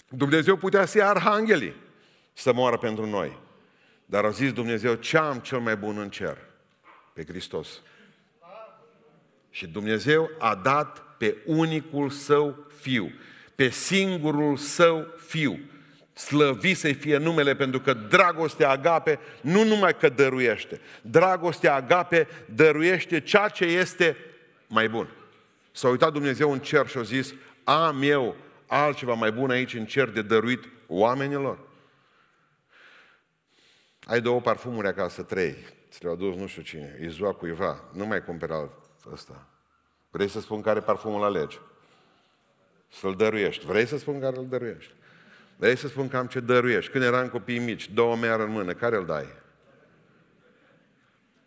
Dumnezeu 0.09 0.55
putea 0.55 0.85
să 0.85 0.97
ia 0.97 1.09
arhanghelii 1.09 1.75
să 2.33 2.53
moară 2.53 2.77
pentru 2.77 3.05
noi. 3.05 3.37
Dar 4.05 4.25
a 4.25 4.29
zis 4.29 4.53
Dumnezeu, 4.53 4.93
ce 4.93 5.17
am 5.17 5.39
cel 5.39 5.59
mai 5.59 5.75
bun 5.75 5.97
în 5.97 6.09
cer? 6.09 6.37
Pe 7.13 7.25
Hristos. 7.25 7.81
Și 9.49 9.67
Dumnezeu 9.67 10.29
a 10.39 10.55
dat 10.55 11.03
pe 11.17 11.37
unicul 11.45 12.09
său 12.09 12.67
fiu, 12.79 13.11
pe 13.55 13.69
singurul 13.69 14.57
său 14.57 15.07
fiu. 15.17 15.59
Slăvi 16.13 16.73
să 16.73 16.93
fie 16.93 17.17
numele, 17.17 17.55
pentru 17.55 17.79
că 17.79 17.93
dragostea 17.93 18.69
agape 18.69 19.19
nu 19.41 19.63
numai 19.63 19.97
că 19.97 20.09
dăruiește, 20.09 20.81
dragostea 21.01 21.75
agape 21.75 22.27
dăruiește 22.45 23.21
ceea 23.21 23.47
ce 23.47 23.65
este 23.65 24.17
mai 24.67 24.89
bun. 24.89 25.09
S-a 25.71 25.89
uitat 25.89 26.11
Dumnezeu 26.11 26.51
în 26.51 26.59
cer 26.59 26.87
și 26.87 26.97
a 26.97 27.01
zis, 27.01 27.33
am 27.63 28.01
eu 28.01 28.35
altceva 28.67 29.13
mai 29.13 29.31
bun 29.31 29.49
aici 29.49 29.73
în 29.73 29.85
cer 29.85 30.09
de 30.09 30.21
dăruit 30.21 30.63
oamenilor? 30.87 31.59
Ai 34.05 34.21
două 34.21 34.41
parfumuri 34.41 34.87
acasă, 34.87 35.23
trei, 35.23 35.55
ți 35.89 36.03
le-au 36.03 36.13
adus 36.13 36.35
nu 36.35 36.47
știu 36.47 36.61
cine, 36.61 36.99
izua 37.01 37.33
cuiva, 37.33 37.83
nu 37.93 38.05
mai 38.05 38.23
cumperi 38.23 38.51
alt 38.51 38.71
ăsta. 39.11 39.47
Vrei 40.09 40.27
să 40.27 40.39
spun 40.39 40.61
care 40.61 40.79
parfumul 40.79 41.23
alegi? 41.23 41.59
Să-l 42.89 43.15
dăruiești. 43.15 43.65
Vrei 43.65 43.85
să 43.85 43.97
spun 43.97 44.19
care 44.19 44.37
îl 44.37 44.47
dăruiești? 44.47 44.93
Vrei 45.63 45.77
să 45.77 45.87
spun 45.87 46.07
cam 46.07 46.27
ce 46.27 46.39
dăruiești? 46.39 46.91
Când 46.91 47.03
eram 47.03 47.27
copii 47.27 47.59
mici, 47.59 47.89
două 47.89 48.15
meară 48.15 48.43
în 48.43 48.51
mână, 48.51 48.73
care 48.73 48.95
îl 48.95 49.05
dai? 49.05 49.25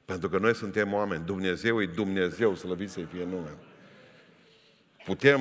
Pentru 0.05 0.29
că 0.29 0.39
noi 0.39 0.55
suntem 0.55 0.93
oameni. 0.93 1.25
Dumnezeu 1.25 1.83
e 1.83 1.87
Dumnezeu, 1.87 2.55
slăvit 2.55 2.91
să 2.91 3.01
fie 3.13 3.25
numele. 3.25 3.57
Putem, 5.05 5.41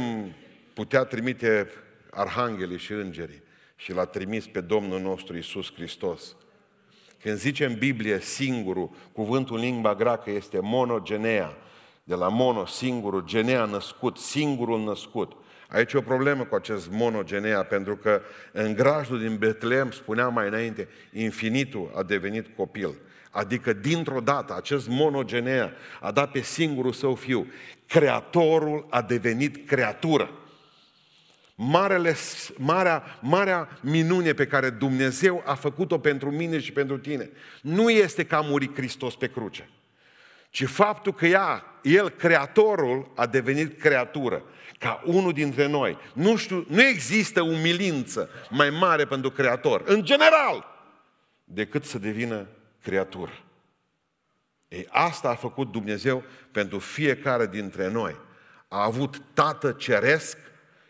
putea 0.73 1.03
trimite 1.03 1.69
arhanghelii 2.11 2.77
și 2.77 2.91
îngerii 2.91 3.43
și 3.75 3.93
l-a 3.93 4.05
trimis 4.05 4.47
pe 4.47 4.61
Domnul 4.61 5.01
nostru 5.01 5.37
Isus 5.37 5.73
Hristos. 5.73 6.35
Când 7.21 7.37
zice 7.37 7.65
în 7.65 7.77
Biblie 7.77 8.19
singurul, 8.19 8.89
cuvântul 9.11 9.55
în 9.55 9.61
limba 9.61 9.95
greacă 9.95 10.31
este 10.31 10.59
monogenea, 10.59 11.57
de 12.03 12.15
la 12.15 12.27
mono, 12.27 12.65
singurul, 12.65 13.23
genea 13.25 13.65
născut, 13.65 14.17
singurul 14.17 14.83
născut. 14.83 15.31
Aici 15.67 15.93
e 15.93 15.97
o 15.97 16.01
problemă 16.01 16.43
cu 16.43 16.55
acest 16.55 16.89
monogenea, 16.89 17.63
pentru 17.63 17.95
că 17.95 18.21
în 18.51 18.73
grajdul 18.73 19.19
din 19.19 19.37
Betlehem, 19.37 19.91
spuneam 19.91 20.33
mai 20.33 20.47
înainte, 20.47 20.87
infinitul 21.11 21.91
a 21.95 22.03
devenit 22.03 22.45
copil. 22.55 22.95
Adică, 23.31 23.73
dintr-o 23.73 24.19
dată, 24.19 24.55
acest 24.55 24.87
monogenea 24.87 25.73
a 26.01 26.11
dat 26.11 26.31
pe 26.31 26.41
singurul 26.41 26.91
său 26.91 27.15
fiu. 27.15 27.47
Creatorul 27.87 28.87
a 28.89 29.01
devenit 29.01 29.67
creatură. 29.67 30.29
Marele, 31.55 32.15
marea, 32.57 33.03
marea 33.21 33.79
minune 33.81 34.33
pe 34.33 34.47
care 34.47 34.69
Dumnezeu 34.69 35.43
a 35.45 35.53
făcut-o 35.53 35.97
pentru 35.99 36.31
mine 36.31 36.59
și 36.59 36.71
pentru 36.71 36.97
tine 36.97 37.29
nu 37.61 37.89
este 37.89 38.25
că 38.25 38.35
a 38.35 38.41
murit 38.41 38.75
Hristos 38.75 39.15
pe 39.15 39.27
cruce, 39.27 39.69
ci 40.55 40.65
faptul 40.65 41.13
că 41.13 41.25
ea, 41.25 41.63
El, 41.81 42.09
Creatorul, 42.09 43.11
a 43.15 43.25
devenit 43.25 43.79
creatură, 43.79 44.43
ca 44.79 45.01
unul 45.05 45.33
dintre 45.33 45.67
noi. 45.67 45.97
Nu 46.13 46.35
știu, 46.35 46.65
nu 46.69 46.81
există 46.81 47.41
umilință 47.41 48.29
mai 48.49 48.69
mare 48.69 49.05
pentru 49.05 49.31
Creator, 49.31 49.81
în 49.85 50.03
general, 50.03 50.65
decât 51.43 51.85
să 51.85 51.97
devină 51.97 52.47
creatură. 52.81 53.31
Ei, 54.67 54.87
asta 54.89 55.29
a 55.29 55.35
făcut 55.35 55.71
Dumnezeu 55.71 56.23
pentru 56.51 56.79
fiecare 56.79 57.47
dintre 57.47 57.89
noi. 57.89 58.15
A 58.67 58.83
avut 58.83 59.21
Tată 59.33 59.71
Ceresc, 59.71 60.37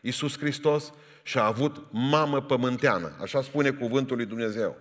Iisus 0.01 0.37
Hristos, 0.37 0.93
și 1.23 1.37
a 1.37 1.45
avut 1.45 1.85
mamă 1.91 2.41
pământeană. 2.41 3.17
Așa 3.21 3.41
spune 3.41 3.71
cuvântul 3.71 4.15
lui 4.15 4.25
Dumnezeu. 4.25 4.77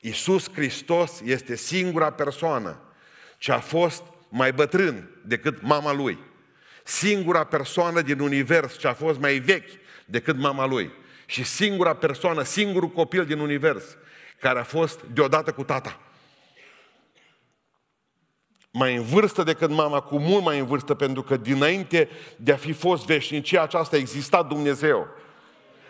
Iisus 0.00 0.52
Hristos 0.52 1.20
este 1.24 1.56
singura 1.56 2.12
persoană 2.12 2.80
ce 3.40 3.52
a 3.52 3.58
fost 3.58 4.02
mai 4.30 4.52
bătrân 4.52 5.10
decât 5.22 5.62
mama 5.62 5.92
lui. 5.92 6.18
Singura 6.84 7.44
persoană 7.44 8.00
din 8.00 8.20
univers 8.20 8.78
ce 8.78 8.88
a 8.88 8.92
fost 8.92 9.18
mai 9.18 9.38
vechi 9.38 9.70
decât 10.04 10.36
mama 10.36 10.66
lui. 10.66 10.90
Și 11.26 11.44
singura 11.44 11.94
persoană, 11.94 12.42
singurul 12.42 12.90
copil 12.90 13.24
din 13.24 13.38
univers 13.38 13.84
care 14.40 14.58
a 14.58 14.64
fost 14.64 15.00
deodată 15.12 15.52
cu 15.52 15.64
tata 15.64 16.00
mai 18.70 18.96
în 18.96 19.02
vârstă 19.02 19.42
decât 19.42 19.70
mama, 19.70 20.00
cu 20.00 20.18
mult 20.18 20.44
mai 20.44 20.58
în 20.58 20.66
vârstă, 20.66 20.94
pentru 20.94 21.22
că 21.22 21.36
dinainte 21.36 22.08
de 22.36 22.52
a 22.52 22.56
fi 22.56 22.72
fost 22.72 23.06
veșnicia 23.06 23.62
aceasta 23.62 23.96
exista 23.96 24.42
Dumnezeu. 24.42 25.08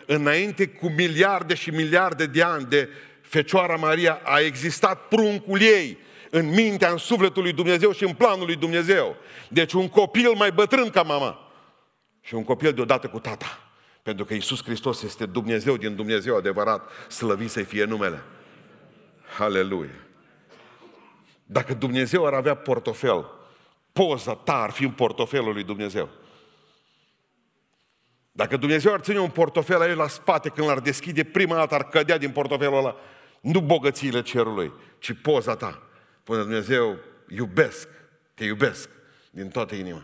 Înainte 0.05 0.67
cu 0.67 0.89
miliarde 0.89 1.53
și 1.53 1.69
miliarde 1.69 2.25
de 2.25 2.41
ani 2.41 2.65
de 2.65 2.89
Fecioara 3.21 3.75
Maria 3.75 4.19
a 4.23 4.39
existat 4.39 5.07
pruncul 5.07 5.61
ei 5.61 5.97
în 6.31 6.49
mintea, 6.49 6.89
în 6.89 6.97
sufletul 6.97 7.41
lui 7.41 7.53
Dumnezeu 7.53 7.91
și 7.91 8.03
în 8.03 8.13
planul 8.13 8.45
lui 8.45 8.55
Dumnezeu. 8.55 9.15
Deci 9.49 9.73
un 9.73 9.89
copil 9.89 10.33
mai 10.33 10.51
bătrân 10.51 10.89
ca 10.89 11.01
mama 11.01 11.51
și 12.21 12.33
un 12.33 12.43
copil 12.43 12.73
deodată 12.73 13.07
cu 13.07 13.19
tata. 13.19 13.59
Pentru 14.03 14.25
că 14.25 14.33
Isus 14.33 14.63
Hristos 14.63 15.01
este 15.01 15.25
Dumnezeu 15.25 15.77
din 15.77 15.95
Dumnezeu 15.95 16.35
adevărat, 16.35 16.89
slăvit 17.09 17.49
să 17.49 17.63
fie 17.63 17.83
numele. 17.83 18.23
Haleluia! 19.37 20.05
Dacă 21.45 21.73
Dumnezeu 21.73 22.25
ar 22.25 22.33
avea 22.33 22.55
portofel, 22.55 23.25
poza 23.93 24.35
ta 24.35 24.61
ar 24.61 24.69
fi 24.69 24.83
în 24.83 24.91
portofelul 24.91 25.53
lui 25.53 25.63
Dumnezeu. 25.63 26.09
Dacă 28.31 28.57
Dumnezeu 28.57 28.93
ar 28.93 28.99
ține 28.99 29.19
un 29.19 29.29
portofel 29.29 29.81
aici 29.81 29.95
la 29.95 30.07
spate, 30.07 30.49
când 30.49 30.67
l-ar 30.67 30.79
deschide, 30.79 31.23
prima 31.23 31.55
dată 31.55 31.75
ar 31.75 31.83
cădea 31.83 32.17
din 32.17 32.31
portofelul 32.31 32.77
ăla, 32.77 32.95
nu 33.41 33.61
bogățiile 33.61 34.21
cerului, 34.21 34.71
ci 34.99 35.13
poza 35.21 35.55
ta. 35.55 35.90
Până 36.23 36.41
Dumnezeu, 36.41 36.97
iubesc, 37.27 37.87
te 38.33 38.43
iubesc 38.43 38.89
din 39.29 39.47
toată 39.47 39.75
inima. 39.75 40.03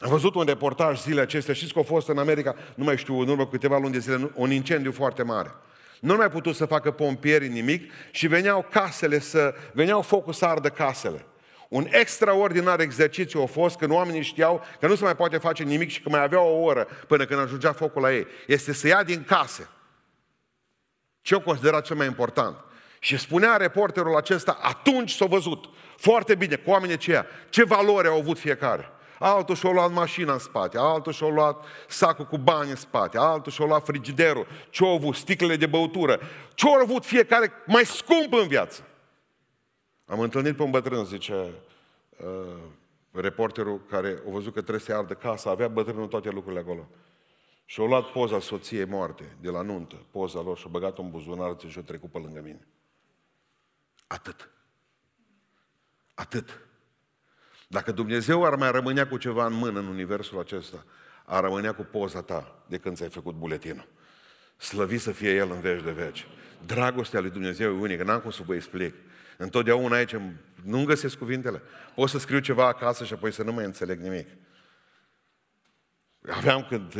Am 0.00 0.10
văzut 0.10 0.34
un 0.34 0.44
reportaj 0.44 1.00
zilele 1.00 1.20
acestea, 1.20 1.54
știți 1.54 1.72
că 1.72 1.78
a 1.78 1.82
fost 1.82 2.08
în 2.08 2.18
America, 2.18 2.56
nu 2.74 2.84
mai 2.84 2.98
știu, 2.98 3.20
în 3.20 3.28
urmă 3.28 3.46
câteva 3.46 3.78
luni 3.78 3.92
de 3.92 3.98
zile, 3.98 4.30
un 4.34 4.50
incendiu 4.50 4.92
foarte 4.92 5.22
mare. 5.22 5.54
Nu 6.00 6.16
mai 6.16 6.30
putut 6.30 6.54
să 6.54 6.66
facă 6.66 6.90
pompieri 6.90 7.48
nimic 7.48 7.92
și 8.10 8.26
veneau 8.26 8.66
casele 8.70 9.18
să, 9.18 9.54
veneau 9.72 10.02
focul 10.02 10.32
să 10.32 10.44
ardă 10.44 10.68
casele. 10.68 11.26
Un 11.68 11.86
extraordinar 11.90 12.80
exercițiu 12.80 13.42
a 13.42 13.46
fost 13.46 13.76
când 13.76 13.90
oamenii 13.90 14.22
știau 14.22 14.64
că 14.80 14.86
nu 14.86 14.94
se 14.94 15.04
mai 15.04 15.16
poate 15.16 15.36
face 15.36 15.62
nimic 15.62 15.90
și 15.90 16.02
că 16.02 16.08
mai 16.08 16.22
avea 16.22 16.40
o 16.40 16.62
oră 16.62 16.88
până 17.06 17.24
când 17.24 17.40
ajungea 17.40 17.72
focul 17.72 18.02
la 18.02 18.14
ei. 18.14 18.26
Este 18.46 18.72
să 18.72 18.86
ia 18.86 19.02
din 19.02 19.24
case. 19.24 19.68
Ce 21.20 21.34
o 21.34 21.40
considera 21.40 21.80
cel 21.80 21.96
mai 21.96 22.06
important? 22.06 22.56
Și 22.98 23.18
spunea 23.18 23.56
reporterul 23.56 24.16
acesta, 24.16 24.58
atunci 24.62 25.10
s-a 25.10 25.26
văzut 25.26 25.68
foarte 25.96 26.34
bine 26.34 26.56
cu 26.56 26.70
oamenii 26.70 26.94
aceia 26.94 27.26
ce 27.48 27.64
valori 27.64 28.08
au 28.08 28.18
avut 28.18 28.38
fiecare 28.38 28.92
altul 29.18 29.54
și-a 29.54 29.70
luat 29.70 29.92
mașina 29.92 30.32
în 30.32 30.38
spate, 30.38 30.78
altul 30.78 31.12
și-a 31.12 31.28
luat 31.28 31.64
sacul 31.88 32.24
cu 32.24 32.38
bani 32.38 32.70
în 32.70 32.76
spate, 32.76 33.18
altul 33.18 33.52
și-a 33.52 33.64
luat 33.64 33.84
frigiderul, 33.84 34.46
ce-au 34.70 34.94
avut, 34.94 35.14
sticlele 35.14 35.56
de 35.56 35.66
băutură, 35.66 36.20
ce-au 36.54 36.72
avut 36.72 37.04
fiecare 37.04 37.52
mai 37.66 37.84
scump 37.84 38.32
în 38.32 38.48
viață. 38.48 38.82
Am 40.06 40.20
întâlnit 40.20 40.56
pe 40.56 40.62
un 40.62 40.70
bătrân, 40.70 41.04
zice 41.04 41.50
uh, 42.16 42.56
reporterul 43.12 43.80
care 43.90 44.22
a 44.26 44.30
văzut 44.30 44.52
că 44.52 44.60
trebuie 44.60 44.80
să 44.80 44.94
ardă 44.94 45.14
casa, 45.14 45.50
avea 45.50 45.68
bătrânul 45.68 46.06
toate 46.06 46.30
lucrurile 46.30 46.60
acolo. 46.60 46.88
Și-a 47.64 47.84
luat 47.84 48.04
poza 48.04 48.40
soției 48.40 48.84
moarte 48.84 49.36
de 49.40 49.50
la 49.50 49.62
nuntă, 49.62 49.96
poza 50.10 50.40
lor, 50.40 50.56
și-a 50.56 50.68
băgat-o 50.70 51.02
în 51.02 51.10
buzunar 51.10 51.56
și-a 51.66 51.82
trecut 51.82 52.10
pe 52.10 52.18
lângă 52.18 52.40
mine. 52.44 52.66
Atât. 54.08 54.48
Atât. 56.14 56.60
Dacă 57.68 57.92
Dumnezeu 57.92 58.44
ar 58.44 58.54
mai 58.54 58.70
rămânea 58.70 59.08
cu 59.08 59.16
ceva 59.16 59.46
în 59.46 59.52
mână 59.52 59.78
în 59.78 59.86
universul 59.86 60.38
acesta, 60.38 60.84
ar 61.24 61.42
rămânea 61.42 61.74
cu 61.74 61.82
poza 61.82 62.22
ta 62.22 62.62
de 62.66 62.78
când 62.78 62.96
ți-ai 62.96 63.08
făcut 63.08 63.34
buletinul. 63.34 63.88
Slăvit 64.56 65.00
să 65.00 65.12
fie 65.12 65.34
El 65.34 65.50
în 65.50 65.60
veci 65.60 65.82
de 65.82 65.90
veci. 65.90 66.26
Dragostea 66.66 67.20
lui 67.20 67.30
Dumnezeu 67.30 67.74
e 67.74 67.80
unică, 67.80 68.04
n-am 68.04 68.20
cum 68.20 68.30
să 68.30 68.42
vă 68.46 68.54
explic. 68.54 68.94
Întotdeauna 69.36 69.96
aici 69.96 70.16
nu 70.64 70.84
găsesc 70.84 71.18
cuvintele. 71.18 71.62
Pot 71.94 72.08
să 72.08 72.18
scriu 72.18 72.38
ceva 72.38 72.66
acasă 72.66 73.04
și 73.04 73.12
apoi 73.12 73.32
să 73.32 73.42
nu 73.42 73.52
mai 73.52 73.64
înțeleg 73.64 74.00
nimic. 74.00 74.28
Aveam 76.30 76.66
când, 76.68 76.92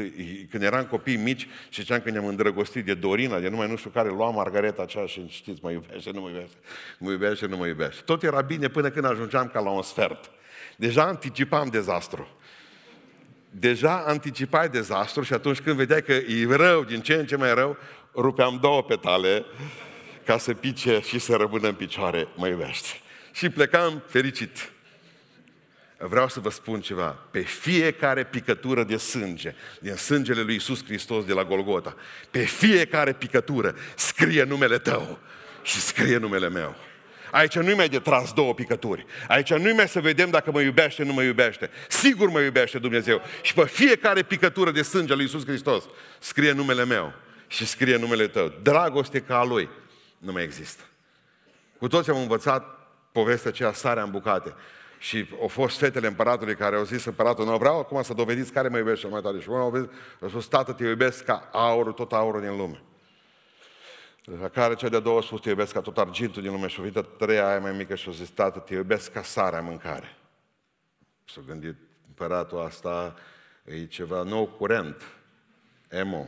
când 0.51 0.63
eram 0.63 0.85
copii 0.85 1.17
mici 1.17 1.49
și 1.69 1.81
ziceam 1.81 2.01
că 2.01 2.11
ne-am 2.11 2.27
îndrăgostit 2.27 2.85
de 2.85 2.95
Dorina, 2.95 3.39
de 3.39 3.49
numai 3.49 3.69
nu 3.69 3.77
știu 3.77 3.91
care, 3.91 4.09
lua 4.09 4.31
Margareta 4.31 4.83
aceea 4.83 5.07
și 5.07 5.27
știți, 5.29 5.61
mă 5.63 5.71
iubește, 5.71 6.11
nu 6.11 6.21
mă 6.21 6.29
iubește, 6.29 6.57
mă 6.99 7.11
iubește, 7.11 7.47
nu 7.47 7.57
mă 7.57 7.67
iubește. 7.67 8.03
Tot 8.05 8.23
era 8.23 8.41
bine 8.41 8.69
până 8.69 8.91
când 8.91 9.05
ajungeam 9.05 9.49
ca 9.49 9.61
la 9.61 9.71
un 9.71 9.83
sfert. 9.83 10.31
Deja 10.77 11.03
anticipam 11.03 11.69
dezastru. 11.69 12.29
Deja 13.51 14.05
anticipai 14.07 14.69
dezastru 14.69 15.23
și 15.23 15.33
atunci 15.33 15.61
când 15.61 15.77
vedeai 15.77 16.03
că 16.03 16.13
e 16.13 16.47
rău, 16.51 16.85
din 16.85 17.01
ce 17.01 17.15
în 17.15 17.27
ce 17.27 17.37
mai 17.37 17.55
rău, 17.55 17.77
rupeam 18.15 18.59
două 18.61 18.83
petale 18.83 19.45
ca 20.25 20.39
să 20.39 20.55
pice 20.55 21.01
și 21.01 21.19
să 21.19 21.37
rămână 21.37 21.69
în 21.69 21.75
picioare, 21.75 22.29
mă 22.37 22.49
iubește. 22.49 22.89
Și 23.33 23.49
plecam 23.49 24.03
fericit. 24.07 24.73
Vreau 25.99 26.29
să 26.29 26.41
vă 26.41 26.51
spun 26.51 26.81
ceva. 26.81 27.19
Pe 27.31 27.41
fiecare 27.41 28.25
picătură 28.25 28.85
de 28.85 28.97
sânge, 28.97 29.55
din 29.81 29.95
sângele 29.95 30.43
lui 30.43 30.55
Isus 30.55 30.85
Hristos 30.85 31.25
de 31.25 31.33
la 31.33 31.45
Golgota, 31.45 31.97
pe 32.31 32.39
fiecare 32.39 33.13
picătură 33.13 33.75
scrie 33.97 34.43
numele 34.43 34.79
tău 34.79 35.19
și 35.63 35.81
scrie 35.81 36.17
numele 36.17 36.49
meu. 36.49 36.77
Aici 37.31 37.59
nu-i 37.59 37.75
mai 37.75 37.89
de 37.89 37.99
tras 37.99 38.33
două 38.33 38.55
picături. 38.55 39.07
Aici 39.29 39.55
nu-i 39.55 39.73
mai 39.73 39.89
să 39.89 40.01
vedem 40.01 40.31
dacă 40.31 40.51
mă 40.51 40.61
iubește, 40.61 41.03
nu 41.03 41.13
mă 41.13 41.23
iubește. 41.23 41.71
Sigur 41.89 42.31
mă 42.31 42.41
iubește 42.41 42.79
Dumnezeu. 42.79 43.23
Și 43.43 43.55
pe 43.55 43.67
fiecare 43.67 44.23
picătură 44.23 44.71
de 44.71 44.83
sânge 44.83 45.15
lui 45.15 45.23
Iisus 45.23 45.47
Hristos 45.47 45.85
scrie 46.19 46.53
numele 46.53 46.85
meu 46.85 47.13
și 47.47 47.67
scrie 47.67 47.97
numele 47.97 48.27
tău. 48.27 48.53
Dragoste 48.63 49.21
ca 49.21 49.39
a 49.39 49.45
Lui 49.45 49.69
nu 50.19 50.33
mai 50.33 50.43
există. 50.43 50.83
Cu 51.79 51.89
toți 51.89 52.11
am 52.11 52.17
învățat 52.17 52.89
povestea 53.13 53.51
aceea, 53.51 53.73
sarea 53.73 54.03
în 54.03 54.11
bucate. 54.11 54.55
Și 54.99 55.29
au 55.41 55.49
fost 55.49 55.79
fetele 55.79 56.07
împăratului 56.07 56.55
care 56.55 56.77
au 56.77 56.85
zis 56.85 57.05
împăratul, 57.05 57.45
nu 57.45 57.57
vreau 57.57 57.79
acum 57.79 58.03
să 58.03 58.15
dovediți 58.15 58.53
care 58.53 58.69
mă 58.69 58.77
iubește 58.77 59.01
cel 59.01 59.11
mai 59.11 59.21
tare. 59.21 59.41
Și 59.41 59.49
unul 59.49 59.91
au 60.21 60.29
spus, 60.29 60.47
tată, 60.47 60.73
te 60.73 60.85
iubesc 60.85 61.25
ca 61.25 61.49
aurul, 61.53 61.93
tot 61.93 62.13
aurul 62.13 62.41
din 62.41 62.57
lume. 62.57 62.83
La 64.41 64.49
care 64.49 64.75
cea 64.75 64.89
de-a 64.89 65.01
doua 65.01 65.19
a 65.19 65.23
spus, 65.23 65.41
te 65.41 65.49
iubesc 65.49 65.73
ca 65.73 65.81
tot 65.81 65.99
argintul 65.99 66.43
din 66.43 66.51
lume 66.53 66.67
și 66.67 66.81
o 66.81 66.83
vită 66.83 67.03
treia 67.03 67.49
aia 67.49 67.61
mai 67.61 67.73
mică 67.73 67.95
și 67.95 68.09
o 68.09 68.13
zis, 68.13 68.29
tată, 68.29 68.59
te 68.59 68.75
iubesc 68.75 69.13
ca 69.13 69.23
sarea 69.23 69.61
mâncare. 69.61 70.17
S-a 71.25 71.41
gândit 71.47 71.77
împăratul 72.07 72.61
asta, 72.61 73.15
e 73.65 73.87
ceva 73.87 74.23
nou 74.23 74.47
curent, 74.47 75.03
emo. 75.89 76.27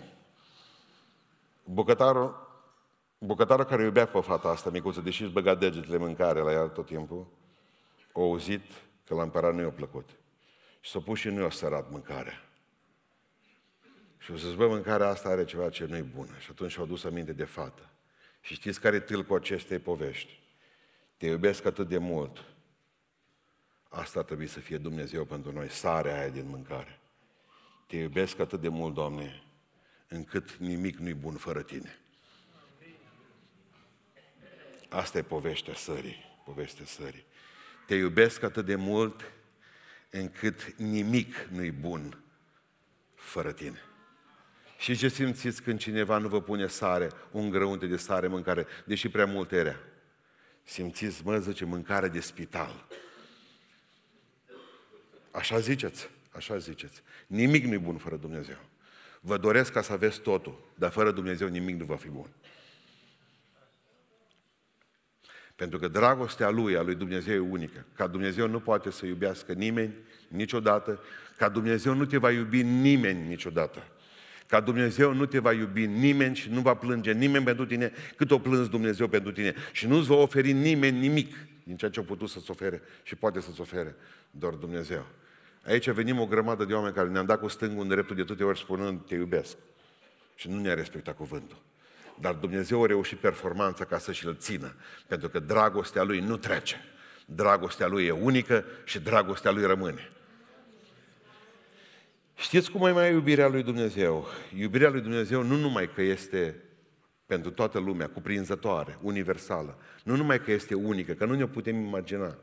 Bucătarul 1.64 2.48
bucătarul 3.20 3.64
care 3.64 3.82
iubea 3.82 4.06
pe 4.06 4.20
fata 4.20 4.48
asta 4.48 4.70
micuță, 4.70 5.00
deși 5.00 5.22
își 5.22 5.32
băga 5.32 5.54
degetele 5.54 5.96
mâncare 5.96 6.40
la 6.40 6.52
ea 6.52 6.62
tot 6.62 6.86
timpul, 6.86 7.26
a 8.12 8.20
auzit 8.20 8.62
că 9.04 9.14
la 9.14 9.22
împărat 9.22 9.54
nu 9.54 9.60
i-a 9.60 9.70
plăcut. 9.70 10.08
Și 10.80 10.90
s-a 10.90 11.00
pus 11.00 11.18
și 11.18 11.28
nu 11.28 11.40
i-a 11.40 11.50
sărat 11.50 11.90
mâncarea. 11.90 12.44
Și 14.18 14.30
o 14.30 14.36
să 14.36 14.54
bă, 14.56 14.66
mâncarea 14.66 15.08
asta 15.08 15.28
are 15.28 15.44
ceva 15.44 15.68
ce 15.68 15.84
nu 15.84 15.96
e 15.96 16.02
bună. 16.02 16.32
Și 16.38 16.48
atunci 16.50 16.70
și-au 16.70 16.86
dus 16.86 17.04
aminte 17.04 17.32
de 17.32 17.44
fată. 17.44 17.90
Și 18.40 18.54
știți 18.54 18.80
care 18.80 19.06
e 19.08 19.22
cu 19.22 19.34
acestei 19.34 19.78
povești? 19.78 20.40
Te 21.16 21.26
iubesc 21.26 21.64
atât 21.64 21.88
de 21.88 21.98
mult. 21.98 22.44
Asta 23.88 24.18
ar 24.18 24.24
trebui 24.24 24.46
să 24.46 24.60
fie 24.60 24.78
Dumnezeu 24.78 25.24
pentru 25.24 25.52
noi, 25.52 25.70
sarea 25.70 26.18
aia 26.18 26.28
din 26.28 26.48
mâncare. 26.48 27.00
Te 27.86 27.96
iubesc 27.96 28.38
atât 28.38 28.60
de 28.60 28.68
mult, 28.68 28.94
Doamne, 28.94 29.42
încât 30.08 30.56
nimic 30.56 30.96
nu-i 30.96 31.14
bun 31.14 31.34
fără 31.34 31.62
Tine. 31.62 31.98
Asta 34.88 35.18
e 35.18 35.22
povestea 35.22 35.74
sării, 35.74 36.40
povestea 36.44 36.84
sării. 36.84 37.24
Te 37.90 37.96
iubesc 37.96 38.42
atât 38.42 38.64
de 38.64 38.74
mult 38.74 39.32
încât 40.10 40.74
nimic 40.76 41.34
nu-i 41.52 41.70
bun 41.70 42.22
fără 43.14 43.52
Tine. 43.52 43.82
Și 44.78 44.96
ce 44.96 45.08
simțiți 45.08 45.62
când 45.62 45.78
cineva 45.78 46.18
nu 46.18 46.28
vă 46.28 46.42
pune 46.42 46.66
sare, 46.66 47.10
un 47.30 47.50
grăunte 47.50 47.86
de 47.86 47.96
sare 47.96 48.26
în 48.26 48.32
mâncare, 48.32 48.66
deși 48.84 49.08
prea 49.08 49.26
mult 49.26 49.52
era? 49.52 49.76
Simțiți, 50.62 51.20
mă, 51.24 51.38
zice, 51.38 51.64
mâncare 51.64 52.08
de 52.08 52.20
spital. 52.20 52.86
Așa 55.30 55.58
ziceți, 55.58 56.10
așa 56.32 56.58
ziceți. 56.58 57.02
Nimic 57.26 57.64
nu-i 57.64 57.78
bun 57.78 57.96
fără 57.96 58.16
Dumnezeu. 58.16 58.58
Vă 59.20 59.36
doresc 59.36 59.72
ca 59.72 59.82
să 59.82 59.92
aveți 59.92 60.20
totul, 60.20 60.72
dar 60.74 60.90
fără 60.90 61.10
Dumnezeu 61.10 61.48
nimic 61.48 61.78
nu 61.78 61.84
va 61.84 61.96
fi 61.96 62.08
bun. 62.08 62.30
Pentru 65.60 65.78
că 65.78 65.88
dragostea 65.88 66.50
Lui, 66.50 66.76
a 66.76 66.82
Lui 66.82 66.94
Dumnezeu 66.94 67.34
e 67.34 67.38
unică. 67.38 67.84
Ca 67.94 68.06
Dumnezeu 68.06 68.48
nu 68.48 68.60
poate 68.60 68.90
să 68.90 69.06
iubească 69.06 69.52
nimeni 69.52 69.94
niciodată, 70.28 71.00
ca 71.36 71.48
Dumnezeu 71.48 71.94
nu 71.94 72.04
te 72.04 72.16
va 72.16 72.30
iubi 72.30 72.62
nimeni 72.62 73.28
niciodată. 73.28 73.82
Ca 74.46 74.60
Dumnezeu 74.60 75.12
nu 75.12 75.26
te 75.26 75.38
va 75.38 75.52
iubi 75.52 75.86
nimeni 75.86 76.36
și 76.36 76.50
nu 76.50 76.60
va 76.60 76.74
plânge 76.74 77.12
nimeni 77.12 77.44
pentru 77.44 77.66
tine 77.66 77.92
cât 78.16 78.30
o 78.30 78.38
plâns 78.38 78.68
Dumnezeu 78.68 79.08
pentru 79.08 79.32
tine. 79.32 79.54
Și 79.72 79.86
nu-ți 79.86 80.06
va 80.06 80.14
oferi 80.14 80.52
nimeni 80.52 80.98
nimic 80.98 81.36
din 81.64 81.76
ceea 81.76 81.90
ce 81.90 82.00
a 82.00 82.02
putut 82.02 82.28
să-ți 82.28 82.50
ofere 82.50 82.82
și 83.02 83.14
poate 83.14 83.40
să-ți 83.40 83.60
ofere 83.60 83.94
doar 84.30 84.52
Dumnezeu. 84.52 85.06
Aici 85.66 85.90
venim 85.90 86.20
o 86.20 86.26
grămadă 86.26 86.64
de 86.64 86.72
oameni 86.72 86.94
care 86.94 87.08
ne-am 87.08 87.26
dat 87.26 87.40
cu 87.40 87.48
stângul 87.48 87.82
în 87.82 87.88
dreptul 87.88 88.16
de 88.16 88.22
toate 88.22 88.44
ori 88.44 88.58
spunând 88.58 89.00
te 89.06 89.14
iubesc. 89.14 89.56
Și 90.34 90.48
nu 90.48 90.60
ne-a 90.60 90.74
respectat 90.74 91.16
cuvântul. 91.16 91.58
Dar 92.20 92.34
Dumnezeu 92.34 92.82
a 92.82 92.86
reușit 92.86 93.18
performanța 93.18 93.84
ca 93.84 93.98
să 93.98 94.12
și-l 94.12 94.36
țină. 94.36 94.74
Pentru 95.06 95.28
că 95.28 95.38
dragostea 95.38 96.02
Lui 96.02 96.20
nu 96.20 96.36
trece. 96.36 96.84
Dragostea 97.26 97.86
Lui 97.86 98.04
e 98.04 98.10
unică 98.10 98.64
și 98.84 99.00
dragostea 99.00 99.50
Lui 99.50 99.66
rămâne. 99.66 100.10
Știți 102.40 102.70
cum 102.70 102.86
e 102.86 102.90
mai 102.90 103.12
iubirea 103.12 103.48
lui 103.48 103.62
Dumnezeu? 103.62 104.26
Iubirea 104.56 104.90
lui 104.90 105.00
Dumnezeu 105.00 105.42
nu 105.42 105.56
numai 105.56 105.90
că 105.94 106.02
este 106.02 106.62
pentru 107.26 107.50
toată 107.50 107.78
lumea, 107.78 108.08
cuprinzătoare, 108.08 108.98
universală, 109.02 109.78
nu 110.04 110.16
numai 110.16 110.40
că 110.40 110.52
este 110.52 110.74
unică, 110.74 111.12
că 111.12 111.24
nu 111.24 111.34
ne 111.34 111.46
putem 111.46 111.76
imagina, 111.80 112.38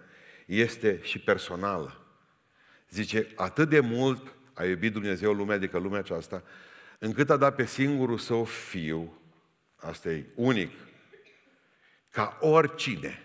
este 0.45 0.99
și 1.03 1.19
personală. 1.19 2.05
Zice, 2.89 3.27
atât 3.35 3.69
de 3.69 3.79
mult 3.79 4.35
a 4.53 4.63
iubit 4.63 4.93
Dumnezeu 4.93 5.33
lumea, 5.33 5.55
adică 5.55 5.77
lumea 5.77 5.99
aceasta, 5.99 6.43
încât 6.99 7.29
a 7.29 7.37
dat 7.37 7.55
pe 7.55 7.65
singurul 7.65 8.17
său 8.17 8.43
fiu, 8.43 9.21
asta 9.77 10.09
e 10.09 10.25
unic, 10.35 10.71
ca 12.09 12.37
oricine. 12.41 13.21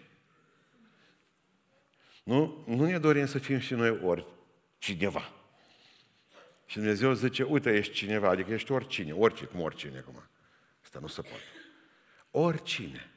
Nu, 2.25 2.65
nu 2.67 2.85
ne 2.85 2.99
dorim 2.99 3.27
să 3.27 3.39
fim 3.39 3.59
și 3.59 3.75
noi 3.75 4.01
oricineva. 4.03 5.33
Și 6.67 6.77
Dumnezeu 6.77 7.13
zice, 7.13 7.43
uite, 7.43 7.73
ești 7.75 7.93
cineva, 7.93 8.29
adică 8.29 8.53
ești 8.53 8.73
oricine, 8.73 9.13
oricine, 9.13 9.49
cum 9.49 9.61
oricine 9.61 9.99
acum. 9.99 10.23
Asta 10.83 10.99
nu 10.99 11.07
se 11.07 11.23
poate. 11.23 11.45
Oricine 12.31 13.11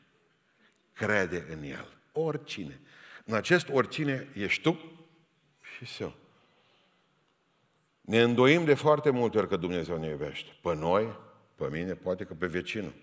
crede 0.93 1.45
în 1.49 1.63
El. 1.63 1.97
Oricine. 2.11 2.79
În 3.25 3.33
acest 3.33 3.69
oricine 3.69 4.27
ești 4.33 4.61
tu 4.61 4.79
și 5.61 6.01
eu. 6.01 6.15
Ne 8.01 8.21
îndoim 8.21 8.65
de 8.65 8.73
foarte 8.73 9.09
multe 9.09 9.37
ori 9.37 9.47
că 9.47 9.55
Dumnezeu 9.55 9.97
ne 9.97 10.07
iubește. 10.07 10.57
Pe 10.61 10.75
noi, 10.75 11.19
pe 11.55 11.69
mine, 11.69 11.93
poate 11.93 12.23
că 12.23 12.33
pe 12.33 12.47
vecinul, 12.47 12.93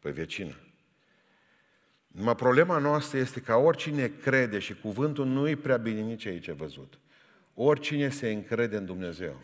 pe 0.00 0.10
vecină. 0.10 0.54
Numai 2.06 2.34
problema 2.34 2.78
noastră 2.78 3.18
este 3.18 3.40
că 3.40 3.54
oricine 3.54 4.08
crede 4.08 4.58
și 4.58 4.74
cuvântul 4.74 5.26
nu 5.26 5.48
e 5.48 5.56
prea 5.56 5.76
bine 5.76 6.00
nici 6.00 6.26
aici 6.26 6.50
văzut. 6.50 6.98
Oricine 7.54 8.08
se 8.08 8.30
încrede 8.30 8.76
în 8.76 8.84
Dumnezeu. 8.84 9.42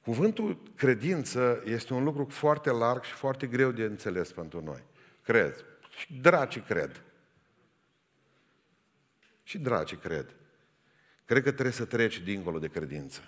Cuvântul 0.00 0.62
credință 0.74 1.62
este 1.64 1.94
un 1.94 2.04
lucru 2.04 2.24
foarte 2.24 2.70
larg 2.70 3.02
și 3.02 3.12
foarte 3.12 3.46
greu 3.46 3.70
de 3.70 3.82
înțeles 3.82 4.32
pentru 4.32 4.62
noi. 4.62 4.82
Cred. 5.22 5.64
Și 5.96 6.20
dracii 6.20 6.60
cred. 6.60 7.02
Și 9.42 9.58
dracii 9.58 9.96
cred. 9.96 10.34
Cred 11.24 11.42
că 11.42 11.50
trebuie 11.50 11.72
să 11.72 11.84
treci 11.84 12.20
dincolo 12.20 12.58
de 12.58 12.68
credință. 12.68 13.20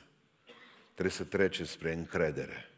Trebuie 0.93 1.15
să 1.15 1.25
treci 1.25 1.63
spre 1.63 1.93
încredere. 1.93 2.69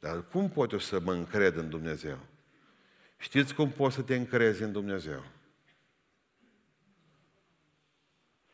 Dar 0.00 0.26
cum 0.26 0.48
pot 0.48 0.72
eu 0.72 0.78
să 0.78 1.00
mă 1.00 1.12
încred 1.12 1.56
în 1.56 1.68
Dumnezeu? 1.68 2.18
Știți 3.18 3.54
cum 3.54 3.70
poți 3.70 3.94
să 3.94 4.02
te 4.02 4.14
încrezi 4.14 4.62
în 4.62 4.72
Dumnezeu? 4.72 5.24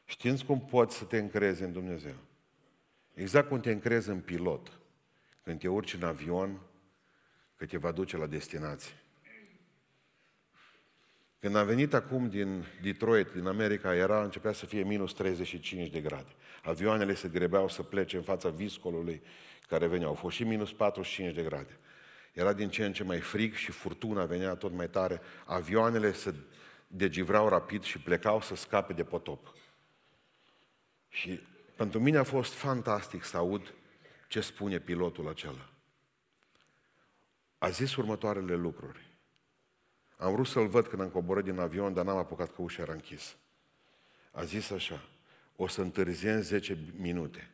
Știți 0.05 0.45
cum 0.45 0.61
poți 0.61 0.97
să 0.97 1.05
te 1.05 1.19
încrezi 1.19 1.63
în 1.63 1.73
Dumnezeu? 1.73 2.17
Exact 3.15 3.49
cum 3.49 3.61
te 3.61 3.71
încrezi 3.71 4.09
în 4.09 4.21
pilot, 4.21 4.81
când 5.43 5.59
te 5.59 5.69
urci 5.69 5.95
în 5.95 6.03
avion, 6.03 6.61
că 7.57 7.67
te 7.67 7.77
va 7.77 7.93
duce 7.93 8.17
la 8.17 8.27
destinație. 8.27 9.03
Când 11.39 11.57
am 11.57 11.67
venit 11.67 11.95
acum 11.95 12.29
din 12.29 12.65
Detroit, 12.83 13.29
din 13.29 13.47
America, 13.47 13.95
era, 13.95 14.23
începea 14.23 14.53
să 14.53 14.67
fie 14.67 14.83
minus 14.83 15.13
35 15.13 15.89
de 15.89 16.01
grade. 16.01 16.35
Avioanele 16.63 17.15
se 17.15 17.29
grebeau 17.29 17.69
să 17.69 17.83
plece 17.83 18.17
în 18.17 18.23
fața 18.23 18.49
viscolului 18.49 19.23
care 19.73 19.87
veneau. 19.87 20.09
Au 20.09 20.15
fost 20.15 20.37
și 20.37 20.45
minus 20.45 20.73
45 20.73 21.35
de 21.35 21.43
grade. 21.43 21.79
Era 22.33 22.53
din 22.53 22.69
ce 22.69 22.85
în 22.85 22.93
ce 22.93 23.05
mai 23.05 23.21
frig 23.21 23.55
și 23.55 23.71
furtuna 23.71 24.25
venea 24.25 24.55
tot 24.55 24.73
mai 24.73 24.89
tare. 24.89 25.21
Avioanele 25.47 26.13
se 26.13 26.35
degivrau 26.87 27.49
rapid 27.49 27.83
și 27.83 27.99
plecau 27.99 28.41
să 28.41 28.55
scape 28.55 28.93
de 28.93 29.05
potop. 29.05 29.55
Și 31.09 31.41
pentru 31.77 32.01
mine 32.01 32.17
a 32.17 32.23
fost 32.23 32.53
fantastic 32.53 33.25
să 33.25 33.37
aud 33.37 33.75
ce 34.29 34.41
spune 34.41 34.79
pilotul 34.79 35.29
acela. 35.29 35.69
A 37.59 37.69
zis 37.69 37.97
următoarele 37.97 38.55
lucruri. 38.55 39.17
Am 40.17 40.33
vrut 40.33 40.47
să-l 40.47 40.69
văd 40.69 40.87
când 40.87 41.03
am 41.03 41.09
coborât 41.09 41.45
din 41.45 41.59
avion, 41.59 41.95
dar 41.95 42.05
n-am 42.05 42.17
apucat 42.17 42.55
că 42.55 42.63
ușa 42.63 42.83
era 42.83 42.93
închisă. 42.93 43.35
A 44.31 44.45
zis 44.45 44.71
așa, 44.71 45.09
o 45.57 45.67
să 45.67 45.81
întârziem 45.81 46.41
10 46.41 46.79
minute 46.97 47.52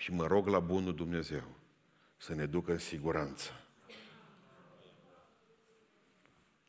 și 0.00 0.12
mă 0.12 0.26
rog 0.26 0.46
la 0.46 0.58
bunul 0.58 0.94
Dumnezeu 0.94 1.42
să 2.16 2.34
ne 2.34 2.46
ducă 2.46 2.72
în 2.72 2.78
siguranță. 2.78 3.50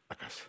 Acasă. 0.08 0.44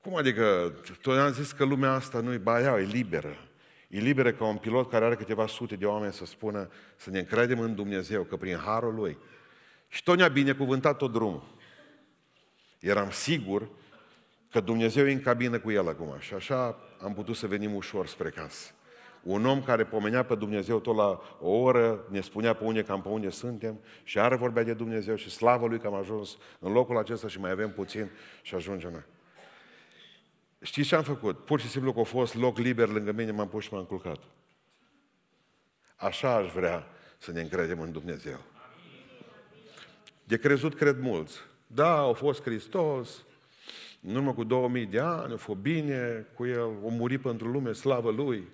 Cum 0.00 0.16
adică? 0.16 0.74
Tot 1.02 1.18
am 1.18 1.32
zis 1.32 1.52
că 1.52 1.64
lumea 1.64 1.92
asta 1.92 2.20
nu 2.20 2.32
e 2.32 2.38
baia, 2.38 2.78
e 2.78 2.84
liberă. 2.84 3.48
E 3.88 3.98
liberă 3.98 4.32
ca 4.32 4.44
un 4.44 4.56
pilot 4.56 4.90
care 4.90 5.04
are 5.04 5.16
câteva 5.16 5.46
sute 5.46 5.76
de 5.76 5.86
oameni 5.86 6.12
să 6.12 6.24
spună 6.24 6.70
să 6.96 7.10
ne 7.10 7.18
încredem 7.18 7.60
în 7.60 7.74
Dumnezeu, 7.74 8.22
că 8.22 8.36
prin 8.36 8.56
harul 8.56 8.94
Lui. 8.94 9.18
Și 9.88 10.02
tot 10.02 10.16
ne-a 10.16 10.28
binecuvântat 10.28 10.96
tot 10.96 11.12
drumul. 11.12 11.56
Eram 12.78 13.10
sigur 13.10 13.68
că 14.50 14.60
Dumnezeu 14.60 15.06
e 15.06 15.12
în 15.12 15.22
cabină 15.22 15.58
cu 15.58 15.70
el 15.70 15.88
acum. 15.88 16.18
Și 16.18 16.34
așa 16.34 16.78
am 17.00 17.14
putut 17.14 17.36
să 17.36 17.46
venim 17.46 17.74
ușor 17.74 18.06
spre 18.06 18.30
casă. 18.30 18.72
Un 19.22 19.46
om 19.46 19.62
care 19.62 19.84
pomenea 19.84 20.22
pe 20.22 20.34
Dumnezeu 20.34 20.78
tot 20.78 20.96
la 20.96 21.20
o 21.40 21.50
oră, 21.50 22.04
ne 22.08 22.20
spunea 22.20 22.52
pe 22.52 22.64
unde 22.64 22.82
cam 22.82 23.02
pe 23.02 23.08
unde 23.08 23.30
suntem 23.30 23.80
și 24.02 24.18
are 24.18 24.36
vorbea 24.36 24.62
de 24.62 24.74
Dumnezeu 24.74 25.14
și 25.14 25.30
slavă 25.30 25.66
Lui 25.66 25.78
că 25.78 25.86
am 25.86 25.94
ajuns 25.94 26.36
în 26.58 26.72
locul 26.72 26.98
acesta 26.98 27.28
și 27.28 27.40
mai 27.40 27.50
avem 27.50 27.70
puțin 27.70 28.10
și 28.42 28.54
ajungem. 28.54 29.04
Știți 30.60 30.88
ce 30.88 30.94
am 30.94 31.02
făcut? 31.02 31.44
Pur 31.44 31.60
și 31.60 31.68
simplu 31.68 31.92
că 31.92 32.00
a 32.00 32.04
fost 32.04 32.34
loc 32.34 32.58
liber 32.58 32.88
lângă 32.88 33.12
mine, 33.12 33.30
m-am 33.30 33.48
pus 33.48 33.64
și 33.64 33.72
m-am 33.72 33.84
culcat. 33.84 34.18
Așa 35.96 36.34
aș 36.34 36.52
vrea 36.52 36.86
să 37.18 37.32
ne 37.32 37.40
încredem 37.40 37.80
în 37.80 37.92
Dumnezeu. 37.92 38.38
De 40.24 40.38
crezut 40.38 40.74
cred 40.74 40.98
mulți. 41.00 41.38
Da, 41.66 41.98
au 41.98 42.12
fost 42.12 42.42
Hristos, 42.42 43.24
în 44.02 44.14
urmă 44.14 44.34
cu 44.34 44.44
2000 44.44 44.86
de 44.86 44.98
ani, 45.00 45.32
a 45.32 45.36
fost 45.36 45.58
bine 45.58 46.26
cu 46.34 46.46
El, 46.46 46.60
a 46.60 46.88
murit 46.88 47.20
pentru 47.20 47.48
lume, 47.48 47.72
slavă 47.72 48.10
Lui. 48.10 48.48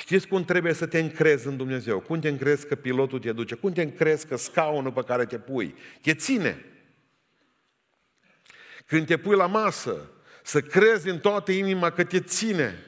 Știți 0.00 0.28
cum 0.28 0.44
trebuie 0.44 0.72
să 0.72 0.86
te 0.86 0.98
încrezi 0.98 1.46
în 1.46 1.56
Dumnezeu? 1.56 2.00
Cum 2.00 2.20
te 2.20 2.28
încrezi 2.28 2.66
că 2.66 2.74
pilotul 2.74 3.18
te 3.18 3.32
duce? 3.32 3.54
Cum 3.54 3.72
te 3.72 3.82
încrezi 3.82 4.26
că 4.26 4.36
scaunul 4.36 4.92
pe 4.92 5.02
care 5.02 5.24
te 5.24 5.38
pui 5.38 5.74
te 6.00 6.14
ține? 6.14 6.64
Când 8.86 9.06
te 9.06 9.18
pui 9.18 9.36
la 9.36 9.46
masă, 9.46 10.10
să 10.42 10.60
crezi 10.60 11.08
în 11.08 11.18
toată 11.18 11.52
inima 11.52 11.90
că 11.90 12.04
te 12.04 12.20
ține. 12.20 12.84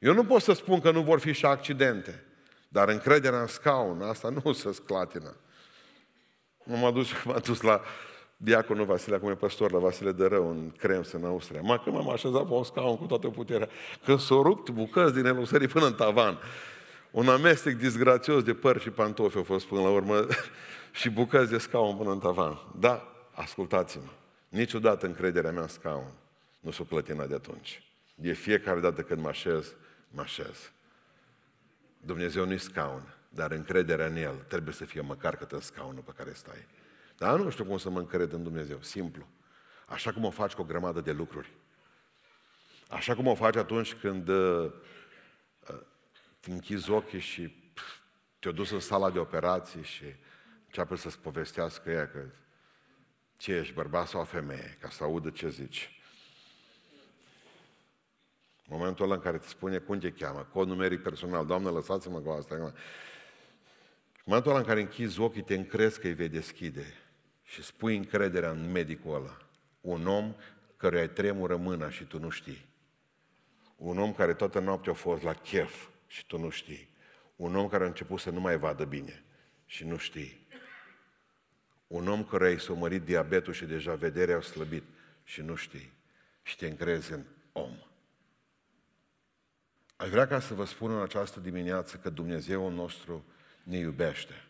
Eu 0.00 0.14
nu 0.14 0.24
pot 0.24 0.42
să 0.42 0.52
spun 0.52 0.80
că 0.80 0.90
nu 0.90 1.02
vor 1.02 1.20
fi 1.20 1.32
și 1.32 1.44
accidente, 1.44 2.24
dar 2.68 2.88
încrederea 2.88 3.40
în 3.40 3.46
scaun, 3.46 4.02
asta 4.02 4.28
nu 4.28 4.52
se 4.52 4.72
sclatină. 4.72 5.36
M-am 6.64 6.92
dus, 6.92 7.08
m-am 7.24 7.40
dus 7.44 7.60
la 7.60 7.82
diaconul 8.42 8.84
Vasile, 8.84 9.16
acum 9.16 9.30
e 9.30 9.34
păstor 9.34 9.72
la 9.72 9.78
Vasile 9.78 10.12
de 10.12 10.26
Rău, 10.26 10.50
în 10.50 10.70
Krems, 10.70 11.12
în 11.12 11.24
Austria. 11.24 11.60
Ma 11.60 11.78
când 11.78 11.96
m-am 11.96 12.10
așezat 12.10 12.46
pe 12.46 12.52
un 12.52 12.64
scaun 12.64 12.96
cu 12.96 13.04
toată 13.04 13.28
puterea, 13.28 13.68
când 14.04 14.18
s-au 14.18 14.42
rupt 14.42 14.70
bucăți 14.70 15.14
din 15.14 15.24
el, 15.24 15.44
sări 15.44 15.68
până 15.68 15.86
în 15.86 15.94
tavan. 15.94 16.38
Un 17.10 17.28
amestec 17.28 17.76
disgrațios 17.76 18.42
de 18.42 18.54
păr 18.54 18.80
și 18.80 18.90
pantofi 18.90 19.38
a 19.38 19.42
fost 19.42 19.66
până 19.66 19.80
la 19.80 19.90
urmă 19.90 20.26
și 21.00 21.10
bucăți 21.10 21.50
de 21.50 21.58
scaun 21.58 21.96
până 21.96 22.10
în 22.10 22.18
tavan. 22.18 22.58
Da, 22.78 23.12
ascultați-mă, 23.32 24.10
niciodată 24.48 25.06
încrederea 25.06 25.50
mea 25.50 25.62
în 25.62 25.68
scaun 25.68 26.12
nu 26.60 26.70
s-o 26.70 26.84
clătina 26.84 27.26
de 27.26 27.34
atunci. 27.34 27.82
De 28.14 28.32
fiecare 28.32 28.80
dată 28.80 29.02
când 29.02 29.20
mă 29.20 29.28
așez, 29.28 29.74
mă 30.10 30.20
așez. 30.20 30.70
Dumnezeu 32.00 32.46
nu-i 32.46 32.58
scaun, 32.58 33.14
dar 33.28 33.50
încrederea 33.50 34.06
în 34.06 34.16
El 34.16 34.34
trebuie 34.48 34.74
să 34.74 34.84
fie 34.84 35.00
măcar 35.00 35.36
cât 35.36 35.52
în 35.52 35.60
scaunul 35.60 36.02
pe 36.02 36.12
care 36.16 36.32
stai. 36.32 36.66
Dar 37.20 37.38
nu 37.38 37.50
știu 37.50 37.64
cum 37.64 37.78
să 37.78 37.90
mă 37.90 37.98
încred 37.98 38.32
în 38.32 38.42
Dumnezeu, 38.42 38.82
simplu. 38.82 39.26
Așa 39.86 40.12
cum 40.12 40.24
o 40.24 40.30
faci 40.30 40.52
cu 40.52 40.60
o 40.60 40.64
grămadă 40.64 41.00
de 41.00 41.12
lucruri. 41.12 41.50
Așa 42.88 43.14
cum 43.14 43.26
o 43.26 43.34
faci 43.34 43.56
atunci 43.56 43.94
când 43.94 44.28
uh, 44.28 44.72
uh, 45.68 45.80
te 46.40 46.50
închizi 46.50 46.90
ochii 46.90 47.18
și 47.18 47.72
te-o 48.38 48.52
dus 48.52 48.70
în 48.70 48.80
sala 48.80 49.10
de 49.10 49.18
operații 49.18 49.82
și 49.82 50.04
începe 50.66 50.96
să-ți 50.96 51.18
povestească 51.18 51.90
ea 51.90 52.08
că 52.08 52.24
ce 53.36 53.52
ești, 53.52 53.74
bărbat 53.74 54.08
sau 54.08 54.24
femeie, 54.24 54.76
ca 54.80 54.88
să 54.88 55.04
audă 55.04 55.30
ce 55.30 55.48
zici. 55.48 56.00
Momentul 58.66 59.04
ăla 59.04 59.14
în 59.14 59.20
care 59.20 59.38
te 59.38 59.46
spune 59.46 59.78
cum 59.78 59.98
te 59.98 60.12
cheamă, 60.12 60.48
cod 60.52 60.68
numeric 60.68 61.02
personal, 61.02 61.46
Doamne, 61.46 61.68
lăsați-mă 61.68 62.18
cu 62.18 62.30
asta. 62.30 62.54
În 62.54 62.72
momentul 64.24 64.50
ăla 64.50 64.60
în 64.60 64.66
care 64.66 64.80
închizi 64.80 65.20
ochii, 65.20 65.42
te 65.42 65.54
încrezi 65.54 66.00
că 66.00 66.06
îi 66.06 66.14
vei 66.14 66.28
deschide 66.28 66.94
și 67.50 67.62
spui 67.62 67.96
încrederea 67.96 68.50
în 68.50 68.70
medicul 68.70 69.14
ăla. 69.14 69.36
Un 69.80 70.06
om 70.06 70.34
căruia 70.76 71.02
îi 71.02 71.08
tremură 71.08 71.56
mâna 71.56 71.90
și 71.90 72.04
tu 72.04 72.18
nu 72.18 72.28
știi. 72.28 72.68
Un 73.76 73.98
om 73.98 74.14
care 74.14 74.34
toată 74.34 74.58
noaptea 74.58 74.92
a 74.92 74.94
fost 74.94 75.22
la 75.22 75.34
chef 75.34 75.88
și 76.06 76.26
tu 76.26 76.38
nu 76.38 76.50
știi. 76.50 76.88
Un 77.36 77.56
om 77.56 77.68
care 77.68 77.84
a 77.84 77.86
început 77.86 78.20
să 78.20 78.30
nu 78.30 78.40
mai 78.40 78.56
vadă 78.56 78.84
bine 78.84 79.24
și 79.66 79.84
nu 79.84 79.96
știi. 79.96 80.46
Un 81.86 82.08
om 82.08 82.24
care 82.24 82.50
i 82.50 82.60
s-a 82.60 82.72
mărit 82.72 83.02
diabetul 83.02 83.52
și 83.52 83.64
deja 83.64 83.94
vederea 83.94 84.36
a 84.36 84.40
slăbit 84.40 84.84
și 85.24 85.40
nu 85.40 85.54
știi. 85.54 85.92
Și 86.42 86.56
te 86.56 86.66
încrezi 86.66 87.12
în 87.12 87.24
om. 87.52 87.72
Aș 89.96 90.08
vrea 90.08 90.26
ca 90.26 90.40
să 90.40 90.54
vă 90.54 90.64
spun 90.64 90.90
în 90.90 91.02
această 91.02 91.40
dimineață 91.40 91.96
că 91.96 92.10
Dumnezeu 92.10 92.70
nostru 92.70 93.24
ne 93.62 93.76
iubește. 93.76 94.44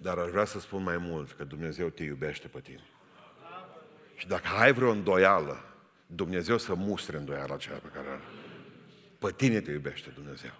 Dar 0.00 0.18
aș 0.18 0.30
vrea 0.30 0.44
să 0.44 0.60
spun 0.60 0.82
mai 0.82 0.96
mult 0.96 1.32
că 1.32 1.44
Dumnezeu 1.44 1.88
te 1.88 2.02
iubește 2.02 2.48
pe 2.48 2.60
tine. 2.60 2.84
Și 4.16 4.26
dacă 4.26 4.48
ai 4.58 4.72
vreo 4.72 4.90
îndoială, 4.90 5.64
Dumnezeu 6.06 6.58
să 6.58 6.74
mustre 6.74 7.16
îndoiala 7.16 7.54
aceea 7.54 7.78
pe 7.78 7.88
care 7.94 8.08
are. 8.08 8.22
Pe 9.18 9.32
tine 9.36 9.60
te 9.60 9.70
iubește 9.70 10.10
Dumnezeu. 10.14 10.50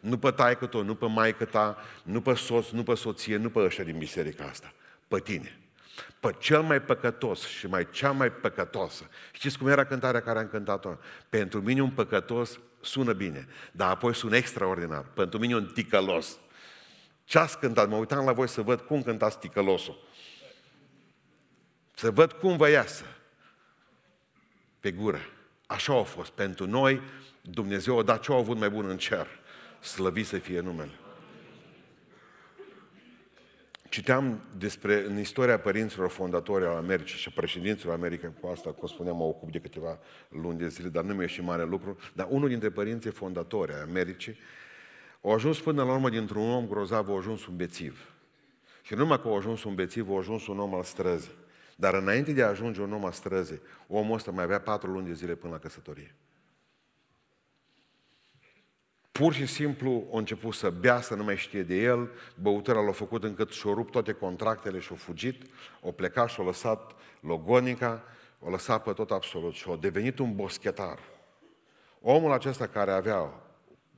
Nu 0.00 0.18
pe 0.18 0.30
taică 0.30 0.66
tău, 0.66 0.82
nu 0.82 0.94
pe 0.94 1.06
maică 1.06 1.44
ta, 1.44 1.76
nu 2.02 2.20
pe 2.20 2.34
soț, 2.34 2.68
nu 2.68 2.82
pe 2.82 2.94
soție, 2.94 3.36
nu 3.36 3.50
pe 3.50 3.58
ăștia 3.58 3.84
din 3.84 3.98
biserica 3.98 4.44
asta. 4.44 4.72
Pe 5.08 5.20
tine. 5.20 5.58
Pe 6.20 6.34
cel 6.38 6.62
mai 6.62 6.82
păcătos 6.82 7.46
și 7.46 7.66
mai 7.66 7.90
cea 7.90 8.10
mai 8.10 8.32
păcătoasă. 8.32 9.08
Știți 9.32 9.58
cum 9.58 9.68
era 9.68 9.84
cântarea 9.84 10.20
care 10.20 10.38
am 10.38 10.48
cântat-o? 10.48 10.96
Pentru 11.28 11.60
mine 11.60 11.82
un 11.82 11.90
păcătos 11.90 12.58
sună 12.80 13.12
bine, 13.12 13.46
dar 13.72 13.90
apoi 13.90 14.14
sună 14.14 14.36
extraordinar. 14.36 15.04
Pentru 15.14 15.38
mine 15.38 15.54
un 15.54 15.70
ticălos. 15.74 16.38
Ce 17.30 17.38
ați 17.38 17.58
cântat? 17.58 17.88
Mă 17.88 17.96
uitam 17.96 18.24
la 18.24 18.32
voi 18.32 18.48
să 18.48 18.62
văd 18.62 18.80
cum 18.80 19.02
cântați 19.02 19.38
ticălosul. 19.38 19.98
Să 21.94 22.10
văd 22.10 22.32
cum 22.32 22.56
vă 22.56 22.68
iasă. 22.68 23.04
Pe 24.80 24.90
gură. 24.90 25.18
Așa 25.66 25.98
a 25.98 26.02
fost. 26.02 26.30
Pentru 26.30 26.66
noi, 26.66 27.00
Dumnezeu 27.40 27.98
a 27.98 28.02
dat 28.02 28.20
ce 28.20 28.32
a 28.32 28.36
avut 28.36 28.58
mai 28.58 28.70
bun 28.70 28.88
în 28.88 28.98
cer. 28.98 29.26
Slăvit 29.80 30.26
să 30.26 30.38
fie 30.38 30.60
numele. 30.60 30.90
Citeam 33.88 34.42
despre, 34.58 35.04
în 35.04 35.18
istoria 35.18 35.58
părinților 35.58 36.08
fondatori 36.08 36.64
al 36.64 36.76
Americii 36.76 37.18
și 37.18 37.30
președinților 37.30 37.94
Americii, 37.94 38.34
cu 38.40 38.46
asta, 38.46 38.72
cum 38.72 38.88
spuneam, 38.88 39.16
mă 39.16 39.24
ocup 39.24 39.52
de 39.52 39.58
câteva 39.58 39.98
luni 40.28 40.58
de 40.58 40.68
zile, 40.68 40.88
dar 40.88 41.04
nu 41.04 41.14
mi-e 41.14 41.26
și 41.26 41.42
mare 41.42 41.64
lucru, 41.64 41.98
dar 42.12 42.26
unul 42.30 42.48
dintre 42.48 42.70
părinții 42.70 43.10
fondatori 43.10 43.72
ai 43.72 43.80
Americii 43.80 44.38
au 45.20 45.32
ajuns 45.32 45.60
până 45.60 45.84
la 45.84 45.92
urmă 45.92 46.08
dintr-un 46.08 46.50
om 46.50 46.66
grozav, 46.66 47.08
a 47.08 47.16
ajuns 47.16 47.46
un 47.46 47.56
bețiv. 47.56 48.14
Și 48.82 48.92
nu 48.92 48.98
numai 48.98 49.20
că 49.20 49.28
a 49.28 49.36
ajuns 49.36 49.64
un 49.64 49.74
bețiv, 49.74 50.10
a 50.10 50.16
ajuns 50.16 50.46
un 50.46 50.58
om 50.58 50.74
al 50.74 50.82
străzii. 50.82 51.38
Dar 51.76 51.94
înainte 51.94 52.32
de 52.32 52.42
a 52.42 52.48
ajunge 52.48 52.80
un 52.80 52.92
om 52.92 53.04
al 53.04 53.12
străzii, 53.12 53.60
omul 53.86 54.14
ăsta 54.14 54.30
mai 54.30 54.44
avea 54.44 54.60
patru 54.60 54.90
luni 54.90 55.06
de 55.06 55.12
zile 55.12 55.34
până 55.34 55.52
la 55.52 55.58
căsătorie. 55.58 56.14
Pur 59.12 59.32
și 59.32 59.46
simplu 59.46 60.08
a 60.12 60.18
început 60.18 60.54
să 60.54 60.70
bea, 60.70 61.00
să 61.00 61.14
nu 61.14 61.24
mai 61.24 61.36
știe 61.36 61.62
de 61.62 61.74
el, 61.74 62.10
băutura 62.40 62.80
l-a 62.80 62.92
făcut 62.92 63.24
încât 63.24 63.50
și-a 63.50 63.72
rupt 63.72 63.90
toate 63.90 64.12
contractele 64.12 64.78
și-a 64.78 64.96
fugit, 64.96 65.42
o 65.80 65.92
plecat 65.92 66.28
și-a 66.28 66.44
lăsat 66.44 66.94
logonica, 67.20 68.02
o 68.38 68.50
lăsat 68.50 68.82
pe 68.82 68.92
tot 68.92 69.10
absolut 69.10 69.54
și 69.54 69.70
a 69.70 69.76
devenit 69.76 70.18
un 70.18 70.34
boschetar. 70.34 70.98
Omul 72.00 72.32
acesta 72.32 72.66
care 72.66 72.90
avea 72.90 73.49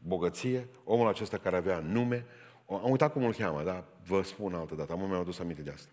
bogăție, 0.02 0.68
omul 0.84 1.08
acesta 1.08 1.38
care 1.38 1.56
avea 1.56 1.78
nume, 1.78 2.26
am 2.68 2.90
uitat 2.90 3.12
cum 3.12 3.24
îl 3.24 3.32
cheamă, 3.32 3.62
dar 3.62 3.84
vă 4.06 4.22
spun 4.22 4.54
altă 4.54 4.74
dată, 4.74 4.92
am 4.92 4.98
mi-am 4.98 5.20
adus 5.20 5.38
aminte 5.38 5.62
de 5.62 5.70
asta. 5.70 5.90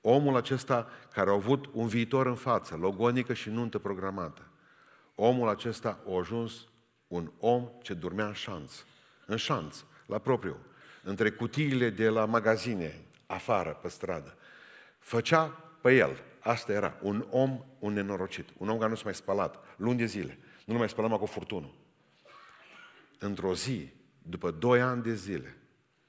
Omul 0.00 0.36
acesta 0.36 0.88
care 1.12 1.30
a 1.30 1.32
avut 1.32 1.68
un 1.72 1.86
viitor 1.86 2.26
în 2.26 2.34
față, 2.34 2.76
logonică 2.76 3.32
și 3.32 3.50
nuntă 3.50 3.78
programată. 3.78 4.42
Omul 5.14 5.48
acesta 5.48 5.98
a 6.08 6.18
ajuns 6.18 6.68
un 7.08 7.30
om 7.38 7.68
ce 7.82 7.94
dormea 7.94 8.26
în 8.26 8.32
șanț, 8.32 8.72
în 9.26 9.36
șanț, 9.36 9.84
la 10.06 10.18
propriu, 10.18 10.56
între 11.02 11.30
cutiile 11.30 11.90
de 11.90 12.08
la 12.08 12.24
magazine, 12.24 13.04
afară, 13.26 13.78
pe 13.82 13.88
stradă. 13.88 14.36
Făcea 14.98 15.44
pe 15.80 15.94
el, 15.94 16.22
asta 16.40 16.72
era, 16.72 16.98
un 17.02 17.26
om, 17.30 17.64
un 17.78 17.92
nenorocit, 17.92 18.48
un 18.56 18.68
om 18.68 18.78
care 18.78 18.90
nu 18.90 18.96
s-a 18.96 19.02
mai 19.04 19.14
spălat, 19.14 19.58
luni 19.76 19.98
de 19.98 20.04
zile, 20.04 20.38
nu 20.64 20.78
mai 20.78 20.88
spălăm 20.88 21.16
cu 21.16 21.26
furtunul. 21.26 21.74
Într-o 23.22 23.54
zi, 23.54 23.92
după 24.22 24.50
doi 24.50 24.80
ani 24.80 25.02
de 25.02 25.14
zile, 25.14 25.56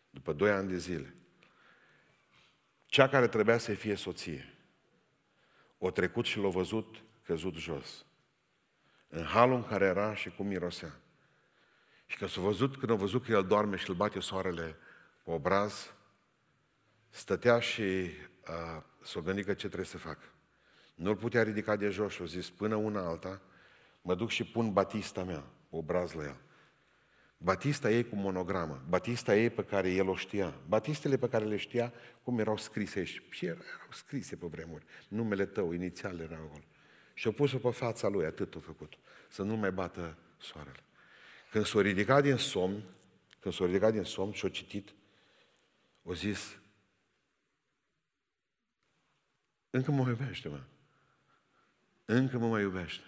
după 0.09 0.33
doi 0.33 0.51
ani 0.51 0.67
de 0.67 0.77
zile, 0.77 1.15
cea 2.85 3.09
care 3.09 3.27
trebuia 3.27 3.57
să 3.57 3.73
fie 3.73 3.95
soție, 3.95 4.53
o 5.77 5.91
trecut 5.91 6.25
și 6.25 6.39
l-a 6.39 6.49
văzut 6.49 7.03
căzut 7.23 7.55
jos 7.55 8.05
în 9.07 9.23
halul 9.23 9.55
în 9.55 9.63
care 9.63 9.85
era 9.85 10.15
și 10.15 10.29
cum 10.29 10.47
mirosea. 10.47 10.99
Și 12.05 12.17
că 12.17 12.27
s-a 12.27 12.41
văzut, 12.41 12.77
când 12.77 12.91
a 12.91 12.95
văzut 12.95 13.25
că 13.25 13.31
el 13.31 13.43
doarme 13.43 13.75
și 13.75 13.89
îl 13.89 13.95
bate 13.95 14.19
soarele 14.19 14.75
pe 15.23 15.31
obraz, 15.31 15.93
stătea 17.09 17.59
și 17.59 17.81
uh, 17.81 18.83
s-a 19.01 19.19
gândit 19.19 19.45
că 19.45 19.53
ce 19.53 19.65
trebuie 19.65 19.85
să 19.85 19.97
fac. 19.97 20.17
Nu-l 20.95 21.15
putea 21.15 21.43
ridica 21.43 21.75
de 21.75 21.89
jos 21.89 22.13
și 22.13 22.21
a 22.21 22.25
zis, 22.25 22.49
până 22.49 22.75
una 22.75 23.07
alta, 23.07 23.41
mă 24.01 24.15
duc 24.15 24.29
și 24.29 24.43
pun 24.43 24.73
batista 24.73 25.23
mea, 25.23 25.43
obraz 25.69 26.11
la 26.11 26.23
el. 26.23 26.37
Batista 27.43 27.91
ei 27.91 28.09
cu 28.09 28.15
monogramă, 28.15 28.83
batista 28.89 29.35
ei 29.35 29.49
pe 29.49 29.63
care 29.63 29.91
el 29.91 30.07
o 30.07 30.15
știa, 30.15 30.53
batistele 30.67 31.17
pe 31.17 31.29
care 31.29 31.45
le 31.45 31.57
știa, 31.57 31.93
cum 32.21 32.39
erau 32.39 32.57
scrise 32.57 32.99
aici. 32.99 33.21
Și 33.29 33.45
erau 33.45 33.63
scrise 33.91 34.35
pe 34.35 34.45
vremuri. 34.45 34.85
Numele 35.07 35.45
tău, 35.45 35.71
inițial 35.71 36.19
erau 36.19 36.43
acolo. 36.43 36.63
Și-a 37.13 37.31
pus-o 37.31 37.57
pe 37.57 37.69
fața 37.69 38.07
lui, 38.07 38.25
atât 38.25 38.55
a 38.55 38.59
făcut, 38.59 38.93
să 39.29 39.43
nu 39.43 39.55
mai 39.55 39.71
bată 39.71 40.17
soarele. 40.37 40.83
Când 41.51 41.65
s-a 41.65 41.81
ridicat 41.81 42.21
din 42.21 42.37
somn, 42.37 42.83
când 43.39 43.53
s-a 43.53 43.65
ridicat 43.65 43.91
din 43.91 44.03
somn 44.03 44.31
și-a 44.31 44.49
citit, 44.49 44.93
o 46.03 46.13
zis, 46.13 46.59
încă 49.69 49.91
mă 49.91 50.07
iubește, 50.07 50.47
mă. 50.47 50.61
Încă 52.05 52.37
mă 52.37 52.47
mai 52.47 52.61
iubește. 52.61 53.05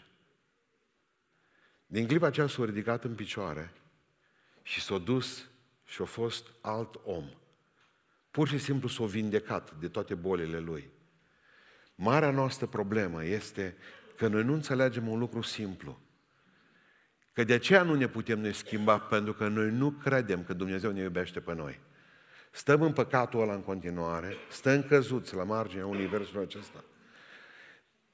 Din 1.85 2.07
clipa 2.07 2.27
aceea 2.27 2.47
s-a 2.47 2.65
ridicat 2.65 3.03
în 3.03 3.15
picioare 3.15 3.73
și 4.67 4.81
s-a 4.81 4.97
dus 4.97 5.49
și 5.83 6.01
a 6.01 6.05
fost 6.05 6.47
alt 6.61 6.99
om. 7.03 7.29
Pur 8.31 8.47
și 8.47 8.57
simplu 8.57 8.87
s-a 8.87 9.05
vindecat 9.05 9.73
de 9.79 9.87
toate 9.87 10.15
bolile 10.15 10.59
lui. 10.59 10.89
Marea 11.95 12.31
noastră 12.31 12.65
problemă 12.65 13.25
este 13.25 13.77
că 14.17 14.27
noi 14.27 14.43
nu 14.43 14.53
înțelegem 14.53 15.07
un 15.07 15.19
lucru 15.19 15.41
simplu. 15.41 15.99
Că 17.33 17.43
de 17.43 17.53
aceea 17.53 17.83
nu 17.83 17.95
ne 17.95 18.07
putem 18.07 18.39
noi 18.39 18.53
schimba, 18.53 18.99
pentru 18.99 19.33
că 19.33 19.47
noi 19.47 19.69
nu 19.69 19.91
credem 19.91 20.43
că 20.43 20.53
Dumnezeu 20.53 20.91
ne 20.91 21.01
iubește 21.01 21.39
pe 21.39 21.53
noi. 21.53 21.79
Stăm 22.51 22.81
în 22.81 22.93
păcatul 22.93 23.41
ăla 23.41 23.53
în 23.53 23.63
continuare, 23.63 24.35
stăm 24.49 24.83
căzuți 24.83 25.35
la 25.35 25.43
marginea 25.43 25.85
universului 25.85 26.43
acesta. 26.43 26.83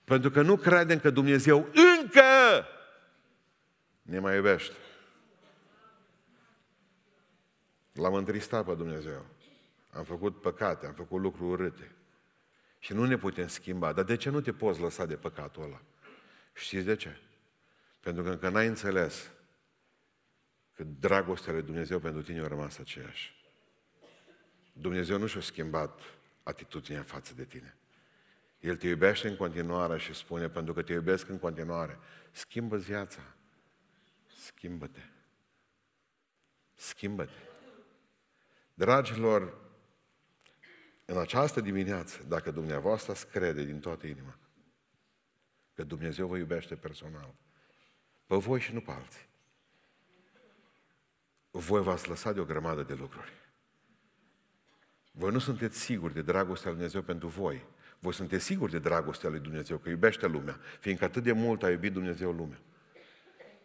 Pentru 0.04 0.30
că 0.30 0.42
nu 0.42 0.58
credem 0.58 1.00
că 1.00 1.10
Dumnezeu 1.10 1.70
încă 2.00 2.66
ne 4.02 4.20
mai 4.20 4.36
iubește. 4.36 4.76
L-am 8.02 8.14
întristat 8.14 8.66
pe 8.66 8.74
Dumnezeu. 8.74 9.26
Am 9.90 10.04
făcut 10.04 10.42
păcate, 10.42 10.86
am 10.86 10.94
făcut 10.94 11.22
lucruri 11.22 11.52
urâte. 11.52 11.92
Și 12.80 12.94
nu 12.94 13.06
ne 13.06 13.18
putem 13.18 13.48
schimba. 13.48 13.94
Dar 13.94 14.04
de 14.04 14.16
ce 14.16 14.30
nu 14.30 14.42
te 14.42 14.54
poți 14.54 14.80
lăsa 14.80 15.06
de 15.06 15.16
păcatul 15.16 15.64
ăla? 15.64 15.82
Știți 16.54 16.86
de 16.86 16.96
ce? 16.96 17.18
Pentru 18.00 18.24
că 18.24 18.30
încă 18.30 18.50
n-ai 18.50 18.68
înțeles 18.68 19.32
că 20.74 20.84
dragostea 20.84 21.54
lui 21.54 21.62
Dumnezeu 21.62 22.00
pentru 22.00 22.22
tine 22.22 22.42
a 22.42 22.48
rămas 22.48 22.78
aceeași. 22.78 23.36
Dumnezeu 24.74 25.18
nu 25.18 25.28
și-a 25.28 25.42
schimbat 25.42 26.00
atitudinea 26.44 27.04
față 27.04 27.34
de 27.34 27.46
tine. 27.46 27.78
El 28.60 28.78
te 28.78 28.88
iubește 28.88 29.28
în 29.28 29.36
continuare 29.36 29.98
și 29.98 30.14
spune, 30.14 30.50
pentru 30.50 30.74
că 30.74 30.82
te 30.82 30.94
iubesc 30.94 31.30
în 31.30 31.40
continuare, 31.40 32.00
schimbă 32.32 32.78
viața. 32.78 33.22
Schimbă-te. 34.28 35.02
Schimbă-te. 36.76 37.51
Dragilor, 38.82 39.58
în 41.06 41.18
această 41.18 41.62
dimineață, 41.62 42.24
dacă 42.28 42.52
dumneavoastră 42.52 43.12
ați 43.12 43.28
crede 43.28 43.64
din 43.64 43.80
toată 43.80 44.08
inima 44.08 44.38
că 45.74 45.84
Dumnezeu 45.84 46.28
vă 46.28 46.38
iubește 46.38 46.76
personal, 46.76 47.34
pe 48.26 48.36
voi 48.36 48.60
și 48.60 48.74
nu 48.74 48.82
pe 48.82 48.92
alții, 48.92 49.28
voi 51.52 51.82
v-ați 51.82 52.10
lăsat 52.10 52.34
de 52.34 52.40
o 52.40 52.46
grămadă 52.46 52.84
de 52.84 52.94
lucruri. 52.94 53.32
Voi 55.12 55.32
nu 55.32 55.40
sunteți 55.40 55.80
siguri 55.80 56.14
de 56.14 56.22
dragostea 56.22 56.70
lui 56.70 56.78
Dumnezeu 56.78 57.02
pentru 57.02 57.28
voi. 57.28 57.66
Voi 58.00 58.14
sunteți 58.14 58.46
siguri 58.46 58.72
de 58.72 58.80
dragostea 58.80 59.30
lui 59.30 59.40
Dumnezeu, 59.40 59.78
că 59.78 59.90
iubește 59.90 60.28
lumea, 60.28 60.60
fiindcă 60.80 61.06
atât 61.06 61.24
de 61.24 61.32
mult 61.32 61.64
a 61.64 61.70
iubit 61.70 61.94
Dumnezeu 61.94 62.32
lumea. 62.32 62.62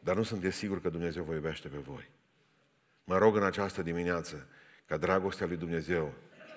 Dar 0.01 0.17
nu 0.17 0.23
sunteți 0.23 0.57
siguri 0.57 0.81
că 0.81 0.89
Dumnezeu 0.89 1.25
vă 1.25 1.35
iubește 1.35 1.69
pe 1.69 1.79
voi. 1.79 2.11
Mă 3.05 3.19
rog 3.19 3.37
în 3.37 3.45
această 3.45 3.83
dimineață 3.83 4.49
ca 4.87 4.97
dragostea 4.97 5.47
lui 5.47 5.57
Dumnezeu 5.57 6.15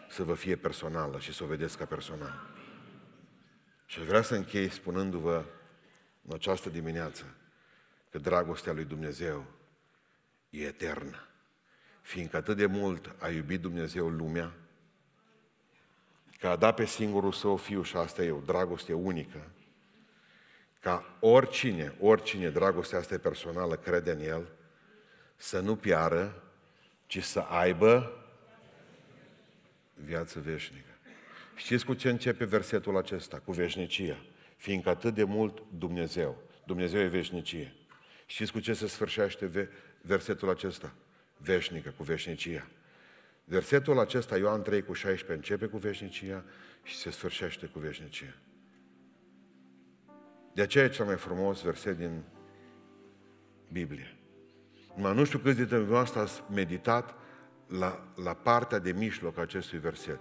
să 0.10 0.24
vă 0.24 0.34
fie 0.34 0.56
personală 0.56 1.20
și 1.20 1.34
să 1.34 1.44
o 1.44 1.48
vedeți 1.48 1.78
ca 1.78 1.86
personal. 1.86 2.48
Și 3.86 4.04
vreau 4.04 4.24
să 4.24 4.36
închei 4.36 4.70
spunându-vă 4.70 5.46
în 6.28 6.34
această 6.34 6.70
dimineață 6.70 7.36
că 8.10 8.18
dragostea 8.18 8.74
lui 8.74 8.86
Dumnezeu 8.86 9.46
e 10.50 10.66
eternă. 10.66 11.28
Fiindcă 12.02 12.38
atât 12.38 12.58
de 12.58 12.66
mult 12.66 13.16
a 13.20 13.30
iubit 13.30 13.62
Dumnezeu 13.62 14.10
lumea, 14.10 14.54
că 16.40 16.48
a 16.48 16.56
dat 16.56 16.76
pe 16.76 16.86
singurul 16.86 17.32
său 17.32 17.58
fiu, 17.58 17.84
și 17.84 17.96
asta 17.96 18.24
e 18.24 18.32
o 18.32 18.40
dragoste 18.40 18.94
unică, 18.94 19.52
ca 20.80 21.18
oricine, 21.20 21.96
oricine, 22.00 22.50
dragostea 22.50 23.00
asta 23.00 23.14
e 23.14 23.18
personală, 23.18 23.76
crede 23.76 24.12
în 24.12 24.20
El, 24.20 24.48
să 25.36 25.60
nu 25.60 25.76
piară, 25.76 26.44
ci 27.06 27.24
să 27.24 27.40
aibă 27.40 28.19
viață 30.06 30.40
veșnică. 30.40 30.90
Știți 31.56 31.86
cu 31.86 31.94
ce 31.94 32.10
începe 32.10 32.46
versetul 32.46 32.98
acesta? 32.98 33.42
Cu 33.46 33.52
veșnicia. 33.52 34.18
Fiindcă 34.58 34.90
atât 34.90 35.14
de 35.14 35.24
mult 35.24 35.64
Dumnezeu, 35.78 36.42
Dumnezeu 36.66 37.02
e 37.02 37.08
veșnicie. 37.08 37.74
Știți 38.26 38.52
cu 38.52 38.60
ce 38.60 38.74
se 38.74 38.88
sfârșește 38.88 39.70
versetul 40.02 40.50
acesta? 40.50 40.94
Veșnică, 41.38 41.94
cu 41.98 42.04
veșnicia. 42.04 42.68
Versetul 43.44 44.00
acesta, 44.00 44.38
Ioan 44.38 44.62
3 44.62 44.84
cu 44.84 44.94
16, 44.94 45.34
începe 45.34 45.66
cu 45.66 45.78
veșnicia 45.78 46.44
și 46.84 46.96
se 46.96 47.10
sfârșește 47.10 47.66
cu 47.66 47.80
veșnicia. 47.80 48.36
De 50.54 50.62
aceea 50.62 50.84
e 50.84 50.90
cel 50.90 51.06
mai 51.06 51.16
frumos 51.16 51.62
verset 51.62 51.98
din 51.98 52.24
Biblie. 53.72 54.18
Numai 54.96 55.16
nu 55.16 55.24
știu 55.24 55.40
câți 55.40 55.56
dintre 55.56 55.76
dumneavoastră 55.76 56.20
ați 56.20 56.44
meditat 56.54 57.16
la, 57.70 58.00
la 58.24 58.34
partea 58.34 58.80
de 58.80 58.92
mijloc 58.92 59.38
a 59.38 59.42
acestui 59.42 59.80
verset. 59.80 60.20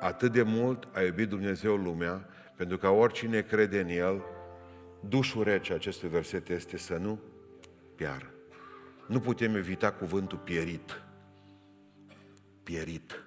Atât 0.00 0.32
de 0.32 0.42
mult 0.42 0.88
a 0.92 1.00
iubit 1.00 1.28
Dumnezeu 1.28 1.76
lumea, 1.76 2.28
pentru 2.56 2.78
că 2.78 2.88
oricine 2.88 3.42
crede 3.42 3.80
în 3.80 3.88
El, 3.88 4.22
dușul 5.00 5.42
rece 5.42 5.72
acestui 5.72 6.08
verset 6.08 6.48
este 6.48 6.76
să 6.76 6.96
nu 6.96 7.20
piară. 7.94 8.34
Nu 9.06 9.20
putem 9.20 9.54
evita 9.54 9.92
cuvântul 9.92 10.38
pierit. 10.38 11.02
Pierit. 12.62 13.24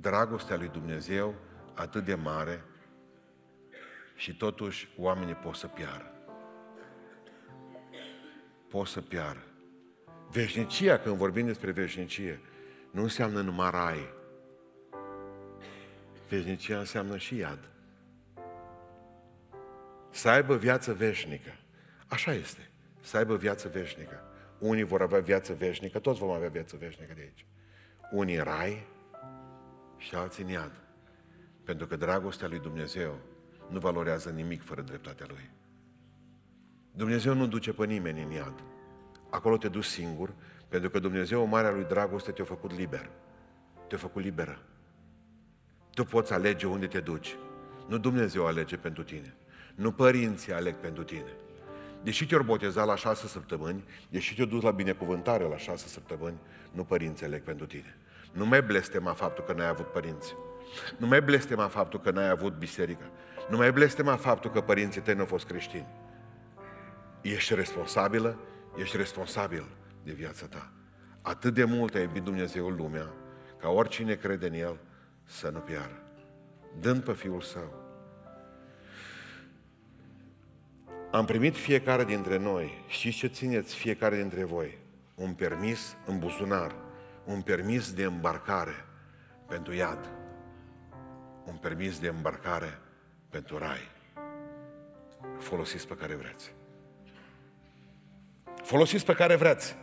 Dragostea 0.00 0.56
lui 0.56 0.68
Dumnezeu 0.68 1.34
atât 1.74 2.04
de 2.04 2.14
mare 2.14 2.64
și 4.14 4.36
totuși 4.36 4.88
oamenii 4.96 5.34
pot 5.34 5.54
să 5.54 5.66
piară. 5.66 6.12
Pot 8.68 8.86
să 8.86 9.00
piară. 9.00 9.47
Veșnicia, 10.30 10.98
când 10.98 11.16
vorbim 11.16 11.46
despre 11.46 11.70
veșnicie, 11.70 12.40
nu 12.90 13.02
înseamnă 13.02 13.40
numai 13.40 13.70
rai. 13.70 14.16
Veșnicia 16.28 16.78
înseamnă 16.78 17.16
și 17.16 17.36
iad. 17.36 17.68
Să 20.10 20.28
aibă 20.28 20.56
viață 20.56 20.92
veșnică. 20.92 21.56
Așa 22.06 22.32
este. 22.32 22.70
Să 23.00 23.16
aibă 23.16 23.36
viață 23.36 23.68
veșnică. 23.68 24.22
Unii 24.58 24.82
vor 24.82 25.02
avea 25.02 25.20
viață 25.20 25.54
veșnică, 25.54 25.98
toți 25.98 26.18
vom 26.18 26.30
avea 26.30 26.48
viață 26.48 26.76
veșnică 26.76 27.12
de 27.14 27.20
aici. 27.20 27.46
Unii 28.10 28.36
în 28.36 28.44
rai 28.44 28.86
și 29.96 30.14
alții 30.14 30.42
în 30.42 30.50
iad. 30.50 30.72
Pentru 31.64 31.86
că 31.86 31.96
dragostea 31.96 32.48
lui 32.48 32.58
Dumnezeu 32.58 33.18
nu 33.68 33.78
valorează 33.78 34.30
nimic 34.30 34.62
fără 34.62 34.82
dreptatea 34.82 35.26
Lui. 35.28 35.50
Dumnezeu 36.92 37.34
nu 37.34 37.46
duce 37.46 37.72
pe 37.72 37.86
nimeni 37.86 38.22
în 38.22 38.30
iad. 38.30 38.62
Acolo 39.30 39.56
te 39.56 39.68
duci 39.68 39.84
singur, 39.84 40.32
pentru 40.68 40.90
că 40.90 40.98
Dumnezeu, 40.98 41.46
Marea 41.46 41.70
Lui 41.70 41.84
Dragoste, 41.84 42.30
te-a 42.30 42.44
făcut 42.44 42.72
liber. 42.72 43.10
Te-a 43.86 43.98
făcut 43.98 44.22
liberă. 44.22 44.58
Tu 45.94 46.04
poți 46.04 46.32
alege 46.32 46.66
unde 46.66 46.86
te 46.86 47.00
duci. 47.00 47.36
Nu 47.88 47.98
Dumnezeu 47.98 48.46
alege 48.46 48.76
pentru 48.76 49.02
tine. 49.02 49.34
Nu 49.74 49.92
părinții 49.92 50.52
aleg 50.52 50.74
pentru 50.74 51.04
tine. 51.04 51.32
Deși 52.02 52.26
te-au 52.26 52.42
botezat 52.42 52.86
la 52.86 52.96
șase 52.96 53.26
săptămâni, 53.26 53.84
deși 54.08 54.34
te-au 54.34 54.46
dus 54.46 54.62
la 54.62 54.70
binecuvântare 54.70 55.44
la 55.44 55.56
șase 55.56 55.88
săptămâni, 55.88 56.36
nu 56.72 56.84
părinții 56.84 57.26
aleg 57.26 57.42
pentru 57.42 57.66
tine. 57.66 57.96
Nu 58.32 58.46
mai 58.46 58.62
blestema 58.62 59.12
faptul 59.12 59.44
că 59.44 59.52
n-ai 59.52 59.68
avut 59.68 59.86
părinți. 59.86 60.34
Nu 60.96 61.06
mai 61.06 61.22
blestema 61.22 61.68
faptul 61.68 62.00
că 62.00 62.10
n-ai 62.10 62.28
avut 62.28 62.58
biserică. 62.58 63.04
Nu 63.48 63.56
mai 63.56 63.72
blestema 63.72 64.16
faptul 64.16 64.50
că 64.50 64.60
părinții 64.60 65.00
tăi 65.00 65.14
nu 65.14 65.20
au 65.20 65.26
fost 65.26 65.46
creștini. 65.46 65.86
Ești 67.20 67.54
responsabilă, 67.54 68.38
ești 68.78 68.96
responsabil 68.96 69.64
de 70.02 70.12
viața 70.12 70.46
ta. 70.46 70.72
Atât 71.22 71.54
de 71.54 71.64
mult 71.64 71.94
a 71.94 72.00
iubit 72.00 72.22
Dumnezeu 72.22 72.68
lumea, 72.68 73.12
ca 73.60 73.68
oricine 73.68 74.14
crede 74.14 74.46
în 74.46 74.54
El 74.54 74.80
să 75.24 75.48
nu 75.48 75.58
piară. 75.58 76.02
Dând 76.80 77.02
pe 77.02 77.12
Fiul 77.12 77.40
Său. 77.40 77.86
Am 81.10 81.24
primit 81.24 81.56
fiecare 81.56 82.04
dintre 82.04 82.38
noi, 82.38 82.84
știți 82.86 83.16
ce 83.16 83.26
țineți 83.26 83.74
fiecare 83.74 84.16
dintre 84.16 84.44
voi? 84.44 84.78
Un 85.14 85.34
permis 85.34 85.96
în 86.06 86.18
buzunar, 86.18 86.74
un 87.24 87.42
permis 87.42 87.92
de 87.92 88.04
îmbarcare 88.04 88.84
pentru 89.46 89.72
iad, 89.72 90.10
un 91.44 91.54
permis 91.54 91.98
de 91.98 92.08
îmbarcare 92.08 92.78
pentru 93.28 93.58
rai. 93.58 93.90
Folosiți 95.38 95.88
pe 95.88 95.94
care 95.94 96.14
vreți. 96.14 96.52
Folosiți 98.68 99.04
pe 99.04 99.14
care 99.14 99.36
vreți. 99.36 99.76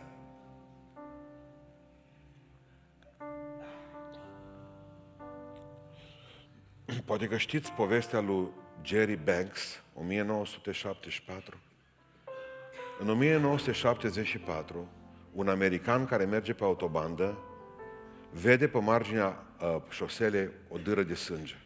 Poate 7.04 7.28
că 7.28 7.36
știți 7.36 7.72
povestea 7.72 8.20
lui 8.20 8.48
Jerry 8.82 9.16
Banks, 9.24 9.82
1974. 9.94 11.56
În 12.98 13.08
1974, 13.08 14.88
un 15.32 15.48
american 15.48 16.06
care 16.06 16.24
merge 16.24 16.54
pe 16.54 16.64
autobandă 16.64 17.38
vede 18.30 18.68
pe 18.68 18.78
marginea 18.78 19.44
uh, 19.60 19.76
șoselei 19.88 20.50
o 20.68 20.78
dâră 20.78 21.02
de 21.02 21.14
sânge. 21.14 21.56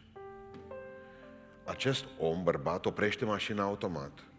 Acest 1.65 2.05
om, 2.19 2.43
bărbat, 2.43 2.85
oprește 2.85 3.25
mașina 3.25 3.63
automat 3.63 4.30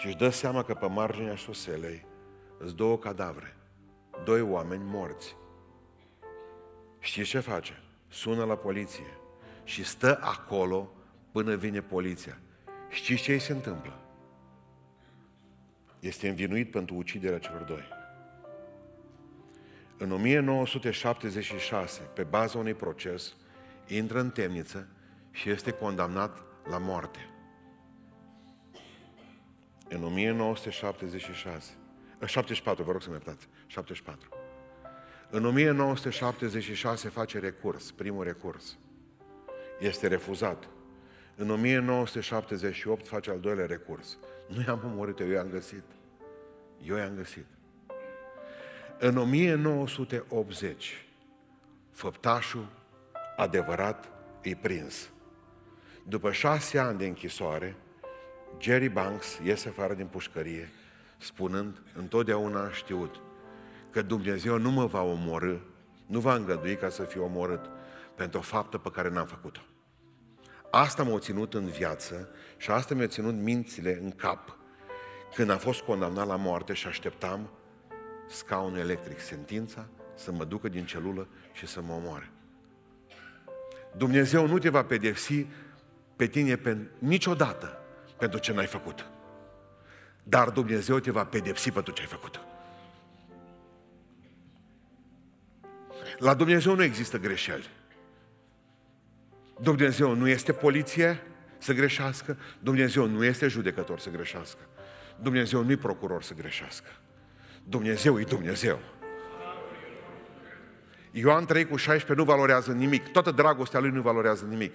și 0.00 0.06
își 0.06 0.16
dă 0.16 0.28
seama 0.28 0.62
că 0.62 0.74
pe 0.74 0.86
marginea 0.86 1.34
șoselei 1.34 2.04
sunt 2.58 2.70
două 2.70 2.98
cadavre, 2.98 3.56
doi 4.24 4.40
oameni 4.40 4.82
morți. 4.84 5.36
Știți 6.98 7.28
ce 7.28 7.38
face? 7.38 7.82
Sună 8.08 8.44
la 8.44 8.56
poliție 8.56 9.18
și 9.64 9.84
stă 9.84 10.18
acolo 10.22 10.92
până 11.32 11.54
vine 11.54 11.80
poliția. 11.80 12.38
Știți 12.88 13.22
ce 13.22 13.32
îi 13.32 13.38
se 13.38 13.52
întâmplă? 13.52 13.98
Este 16.00 16.28
învinuit 16.28 16.70
pentru 16.70 16.94
uciderea 16.94 17.38
celor 17.38 17.62
doi. 17.62 17.88
În 19.96 20.12
1976, 20.12 22.00
pe 22.00 22.22
baza 22.22 22.58
unui 22.58 22.74
proces, 22.74 23.34
intră 23.86 24.20
în 24.20 24.30
temniță 24.30 24.88
și 25.30 25.50
este 25.50 25.70
condamnat 25.70 26.42
la 26.70 26.78
moarte. 26.78 27.18
În 29.88 30.04
1976, 30.04 31.72
74, 32.24 32.84
vă 32.84 32.92
rog 32.92 33.02
să-mi 33.02 33.14
iertați, 33.14 33.48
74. 33.66 34.28
În 35.30 35.44
1976 35.44 37.08
face 37.08 37.38
recurs, 37.38 37.90
primul 37.90 38.24
recurs. 38.24 38.76
Este 39.78 40.06
refuzat. 40.06 40.68
În 41.36 41.50
1978 41.50 43.08
face 43.08 43.30
al 43.30 43.40
doilea 43.40 43.66
recurs. 43.66 44.18
Nu 44.46 44.62
i-am 44.66 44.82
omorât 44.84 45.20
eu, 45.20 45.28
i-am 45.28 45.48
găsit. 45.50 45.84
Eu 46.84 46.96
i-am 46.96 47.14
găsit. 47.14 47.46
În 48.98 49.16
1980, 49.16 51.06
făptașul 51.90 52.68
adevărat 53.36 54.08
e 54.42 54.54
prins. 54.54 55.10
După 56.02 56.32
șase 56.32 56.78
ani 56.78 56.98
de 56.98 57.06
închisoare, 57.06 57.76
Jerry 58.58 58.88
Banks 58.88 59.38
iese 59.44 59.68
afară 59.68 59.94
din 59.94 60.06
pușcărie, 60.06 60.68
spunând, 61.18 61.82
întotdeauna 61.94 62.64
a 62.64 62.72
știut 62.72 63.20
că 63.90 64.02
Dumnezeu 64.02 64.58
nu 64.58 64.70
mă 64.70 64.86
va 64.86 65.02
omorâ, 65.02 65.56
nu 66.06 66.20
va 66.20 66.34
îngădui 66.34 66.76
ca 66.76 66.88
să 66.88 67.02
fiu 67.02 67.24
omorât 67.24 67.70
pentru 68.14 68.38
o 68.38 68.42
faptă 68.42 68.78
pe 68.78 68.90
care 68.90 69.08
n-am 69.08 69.26
făcut-o. 69.26 69.60
Asta 70.70 71.02
m-a 71.02 71.18
ținut 71.18 71.54
în 71.54 71.66
viață 71.66 72.28
și 72.56 72.70
asta 72.70 72.94
mi-a 72.94 73.06
ținut 73.06 73.34
mințile 73.34 73.98
în 74.02 74.10
cap 74.10 74.56
când 75.34 75.50
am 75.50 75.58
fost 75.58 75.80
condamnat 75.80 76.26
la 76.26 76.36
moarte 76.36 76.72
și 76.72 76.86
așteptam 76.86 77.50
scaunul 78.28 78.78
electric, 78.78 79.20
sentința, 79.20 79.86
să 80.14 80.32
mă 80.32 80.44
ducă 80.44 80.68
din 80.68 80.84
celulă 80.84 81.28
și 81.52 81.66
să 81.66 81.80
mă 81.80 81.92
omoare. 81.92 82.30
Dumnezeu 83.96 84.46
nu 84.46 84.58
te 84.58 84.68
va 84.68 84.84
pedepsi 84.84 85.46
pe 86.16 86.26
tine 86.26 86.56
pe, 86.56 86.76
niciodată 86.98 87.77
pentru 88.18 88.38
ce 88.38 88.52
n-ai 88.52 88.66
făcut. 88.66 89.06
Dar 90.22 90.50
Dumnezeu 90.50 90.98
te 90.98 91.10
va 91.10 91.24
pedepsi 91.24 91.70
pentru 91.70 91.92
ce 91.92 92.00
ai 92.00 92.08
făcut. 92.08 92.40
La 96.18 96.34
Dumnezeu 96.34 96.74
nu 96.74 96.82
există 96.82 97.18
greșeli. 97.18 97.68
Dumnezeu 99.60 100.14
nu 100.14 100.28
este 100.28 100.52
poliție 100.52 101.22
să 101.58 101.72
greșească, 101.72 102.36
Dumnezeu 102.58 103.06
nu 103.06 103.24
este 103.24 103.48
judecător 103.48 103.98
să 103.98 104.10
greșească, 104.10 104.60
Dumnezeu 105.20 105.62
nu 105.62 105.70
e 105.70 105.76
procuror 105.76 106.22
să 106.22 106.34
greșească. 106.34 106.88
Dumnezeu 107.64 108.20
e 108.20 108.24
Dumnezeu. 108.24 108.80
Ioan 111.10 111.44
3 111.44 111.64
cu 111.64 111.76
16 111.76 112.26
nu 112.26 112.32
valorează 112.32 112.72
nimic. 112.72 113.08
Toată 113.08 113.30
dragostea 113.30 113.80
lui 113.80 113.90
nu 113.90 114.00
valorează 114.00 114.44
nimic. 114.44 114.74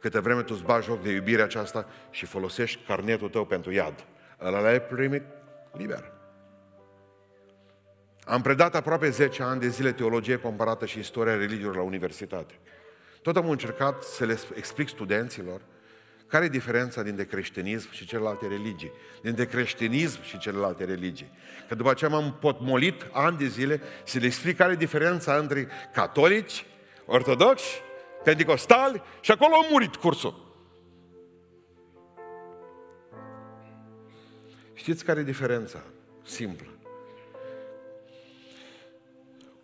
Câte 0.00 0.20
vreme 0.20 0.42
tu 0.42 0.52
îți 0.56 0.64
bagi 0.64 0.86
joc 0.86 1.02
de 1.02 1.10
iubirea 1.10 1.44
aceasta 1.44 1.86
și 2.10 2.26
folosești 2.26 2.84
carnetul 2.86 3.28
tău 3.28 3.44
pentru 3.44 3.72
iad. 3.72 4.04
Ăla 4.40 4.60
l-ai 4.60 4.82
primit 4.82 5.22
liber. 5.72 6.12
Am 8.24 8.42
predat 8.42 8.74
aproape 8.74 9.10
10 9.10 9.42
ani 9.42 9.60
de 9.60 9.68
zile 9.68 9.92
teologie 9.92 10.36
comparată 10.36 10.86
și 10.86 10.98
istoria 10.98 11.34
religiilor 11.34 11.76
la 11.76 11.82
universitate. 11.82 12.54
Tot 13.22 13.36
am 13.36 13.50
încercat 13.50 14.02
să 14.02 14.24
le 14.24 14.38
explic 14.54 14.88
studenților 14.88 15.60
care 16.26 16.44
e 16.44 16.48
diferența 16.48 17.02
dintre 17.02 17.24
creștinism 17.24 17.90
și 17.90 18.06
celelalte 18.06 18.46
religii? 18.46 18.92
Dintre 19.22 19.46
creștinism 19.46 20.22
și 20.22 20.38
celelalte 20.38 20.84
religii. 20.84 21.30
Că 21.68 21.74
după 21.74 21.90
aceea 21.90 22.10
m-am 22.10 22.36
potmolit 22.40 23.06
ani 23.12 23.36
de 23.38 23.46
zile 23.46 23.80
să 24.04 24.18
le 24.18 24.26
explic 24.26 24.56
care 24.56 24.72
e 24.72 24.76
diferența 24.76 25.36
între 25.36 25.68
catolici, 25.92 26.64
ortodoxi, 27.06 27.82
pentecostali 28.28 29.02
și 29.20 29.30
acolo 29.30 29.54
a 29.54 29.66
murit 29.70 29.96
cursul. 29.96 30.34
Știți 34.74 35.04
care 35.04 35.20
e 35.20 35.22
diferența? 35.22 35.82
Simplă. 36.24 36.68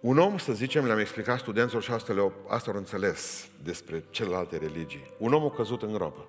Un 0.00 0.18
om, 0.18 0.38
să 0.38 0.52
zicem, 0.52 0.86
le-am 0.86 0.98
explicat 0.98 1.38
studenților 1.38 1.82
și 1.82 1.90
asta, 1.90 2.12
le 2.12 2.32
asta 2.48 2.70
au 2.70 2.76
înțeles 2.76 3.48
despre 3.62 4.04
celelalte 4.10 4.56
religii. 4.56 5.10
Un 5.18 5.32
om 5.32 5.44
a 5.44 5.50
căzut 5.50 5.82
în 5.82 5.92
groapă. 5.92 6.26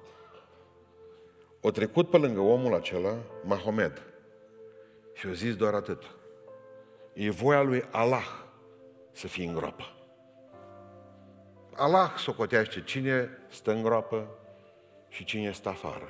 O 1.61 1.71
trecut 1.71 2.09
pe 2.09 2.17
lângă 2.17 2.39
omul 2.39 2.73
acela 2.73 3.17
Mahomed 3.43 4.01
și 5.13 5.27
a 5.27 5.33
zis 5.33 5.55
doar 5.55 5.73
atât. 5.73 6.03
E 7.13 7.29
voia 7.29 7.61
lui 7.61 7.83
Allah 7.91 8.43
să 9.11 9.27
fie 9.27 9.45
în 9.45 9.53
groapă. 9.53 9.94
Allah 11.77 12.13
socotește 12.17 12.81
cine 12.81 13.29
stă 13.49 13.71
în 13.71 13.83
groapă 13.83 14.27
și 15.09 15.23
cine 15.23 15.51
stă 15.51 15.69
afară. 15.69 16.07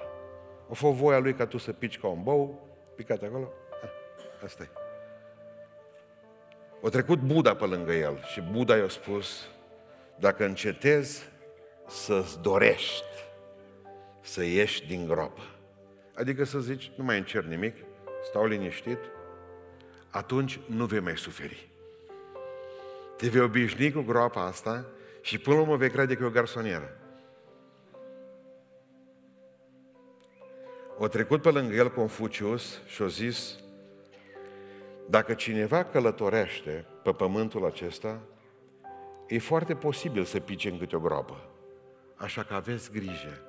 O 0.70 0.74
fost 0.74 0.98
voia 0.98 1.18
lui 1.18 1.34
ca 1.34 1.46
tu 1.46 1.58
să 1.58 1.72
pici 1.72 2.00
ca 2.00 2.08
un 2.08 2.24
bou, 2.24 2.68
picat 2.96 3.24
acolo, 3.24 3.52
ah, 3.84 3.90
asta 4.44 4.64
e. 4.64 4.68
O 6.82 6.90
trecut 6.90 7.20
Buddha 7.20 7.56
pe 7.56 7.66
lângă 7.66 7.94
el 7.94 8.24
și 8.32 8.42
Buddha 8.42 8.76
i-a 8.76 8.90
spus, 8.90 9.48
dacă 10.20 10.46
încetezi 10.46 11.30
să-ți 11.88 12.42
dorești 12.42 13.06
să 14.22 14.44
ieși 14.44 14.88
din 14.88 15.08
groapă. 15.08 15.42
Adică 16.16 16.44
să 16.44 16.60
zici, 16.60 16.92
nu 16.96 17.04
mai 17.04 17.18
încerc 17.18 17.46
nimic, 17.46 17.76
stau 18.24 18.46
liniștit, 18.46 19.00
atunci 20.10 20.60
nu 20.66 20.86
vei 20.86 21.00
mai 21.00 21.18
suferi. 21.18 21.70
Te 23.18 23.28
vei 23.28 23.42
obișnui 23.42 23.92
cu 23.92 24.02
groapa 24.02 24.42
asta 24.42 24.86
și 25.26 25.38
până 25.38 25.56
la 25.56 25.62
urmă 25.62 25.76
vei 25.76 25.90
crede 25.90 26.16
că 26.16 26.24
e 26.24 26.26
o 26.28 26.30
garsonieră. 26.30 26.98
O 30.98 31.08
trecut 31.08 31.42
pe 31.42 31.50
lângă 31.50 31.76
el 31.76 31.92
Confucius 31.92 32.82
și 32.86 33.02
a 33.02 33.08
zis, 33.08 33.56
dacă 35.10 35.34
cineva 35.34 35.84
călătorește 35.84 36.86
pe 37.04 37.12
pământul 37.12 37.66
acesta, 37.66 38.22
e 39.28 39.40
foarte 39.40 39.76
posibil 39.76 40.24
să 40.24 40.40
pice 40.40 40.70
în 40.70 40.78
câte 40.78 40.96
o 40.96 41.00
groapă. 41.00 41.50
Așa 42.16 42.44
că 42.44 42.54
aveți 42.54 42.92
grijă 42.92 43.42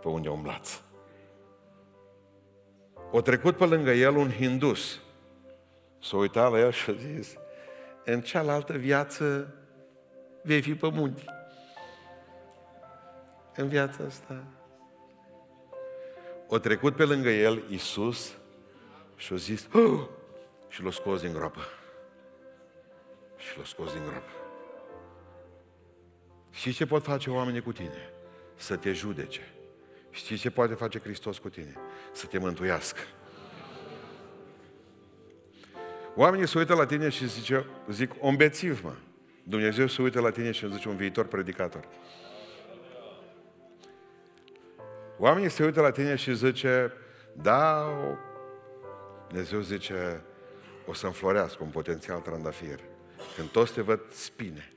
pe 0.00 0.08
unde 0.08 0.28
umblați. 0.28 0.82
O 3.10 3.20
trecut 3.20 3.56
pe 3.56 3.64
lângă 3.64 3.90
el 3.90 4.16
un 4.16 4.30
hindus. 4.30 5.00
S-a 6.00 6.16
uitat 6.16 6.52
la 6.52 6.58
el 6.58 6.70
și 6.70 6.90
a 6.90 6.92
zis, 6.92 7.36
în 8.04 8.20
cealaltă 8.20 8.72
viață 8.72 9.54
vei 10.42 10.62
fi 10.62 10.74
pe 10.74 10.90
munte. 10.90 11.24
În 13.56 13.68
viața 13.68 14.04
asta. 14.04 14.44
O 16.48 16.58
trecut 16.58 16.96
pe 16.96 17.04
lângă 17.04 17.28
el 17.28 17.62
Isus 17.68 18.36
și 19.16 19.32
a 19.32 19.36
zis, 19.36 19.68
oh! 19.72 20.08
și 20.68 20.82
l-a 20.82 20.90
scos 20.90 21.20
din 21.20 21.32
groapă. 21.32 21.60
Și 23.36 23.58
l-a 23.58 23.64
scos 23.64 23.92
din 23.92 24.02
groapă. 24.06 24.30
Și 26.50 26.72
ce 26.72 26.86
pot 26.86 27.02
face 27.02 27.30
oamenii 27.30 27.62
cu 27.62 27.72
tine? 27.72 28.12
Să 28.56 28.76
te 28.76 28.92
judece 28.92 29.54
Știi 30.10 30.36
ce 30.36 30.50
poate 30.50 30.74
face 30.74 30.98
Hristos 30.98 31.38
cu 31.38 31.48
tine? 31.48 31.74
Să 32.12 32.26
te 32.26 32.38
mântuiască. 32.38 33.00
Oamenii 36.14 36.48
se 36.48 36.58
uită 36.58 36.74
la 36.74 36.86
tine 36.86 37.08
și 37.08 37.28
zice, 37.28 37.66
zic, 37.90 38.12
ombețiv, 38.20 38.82
mă. 38.82 38.94
Dumnezeu 39.50 39.86
se 39.86 40.02
uită 40.02 40.20
la 40.20 40.30
tine 40.30 40.50
și 40.50 40.64
îmi 40.64 40.72
zice 40.72 40.88
un 40.88 40.96
viitor 40.96 41.26
predicator. 41.26 41.84
Oamenii 45.18 45.48
se 45.48 45.64
uită 45.64 45.80
la 45.80 45.90
tine 45.90 46.14
și 46.14 46.34
zice, 46.34 46.92
da, 47.32 47.86
Dumnezeu 49.28 49.60
zice, 49.60 50.20
o 50.86 50.92
să 50.92 51.06
înflorească 51.06 51.62
un 51.62 51.68
potențial 51.68 52.20
trandafir. 52.20 52.78
Când 53.36 53.48
toți 53.48 53.72
te 53.72 53.80
văd 53.80 54.00
spine. 54.10 54.72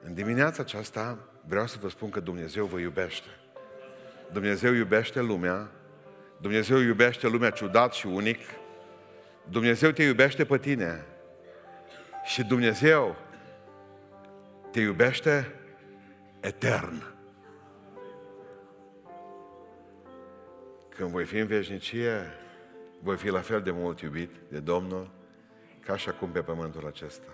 În 0.00 0.14
dimineața 0.14 0.62
aceasta 0.62 1.18
vreau 1.46 1.66
să 1.66 1.76
vă 1.80 1.88
spun 1.88 2.10
că 2.10 2.20
Dumnezeu 2.20 2.66
vă 2.66 2.78
iubește. 2.78 3.28
Dumnezeu 4.32 4.72
iubește 4.72 5.20
lumea, 5.20 5.70
Dumnezeu 6.40 6.78
iubește 6.78 7.28
lumea 7.28 7.50
ciudat 7.50 7.92
și 7.92 8.06
unic, 8.06 8.40
Dumnezeu 9.48 9.90
te 9.90 10.02
iubește 10.02 10.44
pe 10.44 10.58
tine 10.58 11.06
și 12.24 12.44
Dumnezeu 12.44 13.16
te 14.74 14.80
iubește 14.80 15.54
etern. 16.40 17.02
Când 20.88 21.10
voi 21.10 21.24
fi 21.24 21.38
în 21.38 21.46
veșnicie, 21.46 22.32
voi 23.02 23.16
fi 23.16 23.28
la 23.28 23.40
fel 23.40 23.60
de 23.60 23.70
mult 23.70 24.00
iubit 24.00 24.30
de 24.48 24.58
Domnul 24.58 25.10
ca 25.80 25.96
și 25.96 26.08
acum 26.08 26.30
pe 26.30 26.40
pământul 26.40 26.86
acesta. 26.86 27.28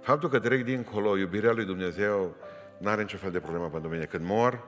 Faptul 0.00 0.28
că 0.28 0.40
trec 0.40 0.64
dincolo, 0.64 1.16
iubirea 1.16 1.52
lui 1.52 1.64
Dumnezeu 1.64 2.36
nu 2.78 2.88
are 2.88 3.02
niciun 3.02 3.18
fel 3.18 3.30
de 3.30 3.40
problemă 3.40 3.68
pentru 3.68 3.90
mine. 3.90 4.04
Când 4.04 4.24
mor, 4.24 4.64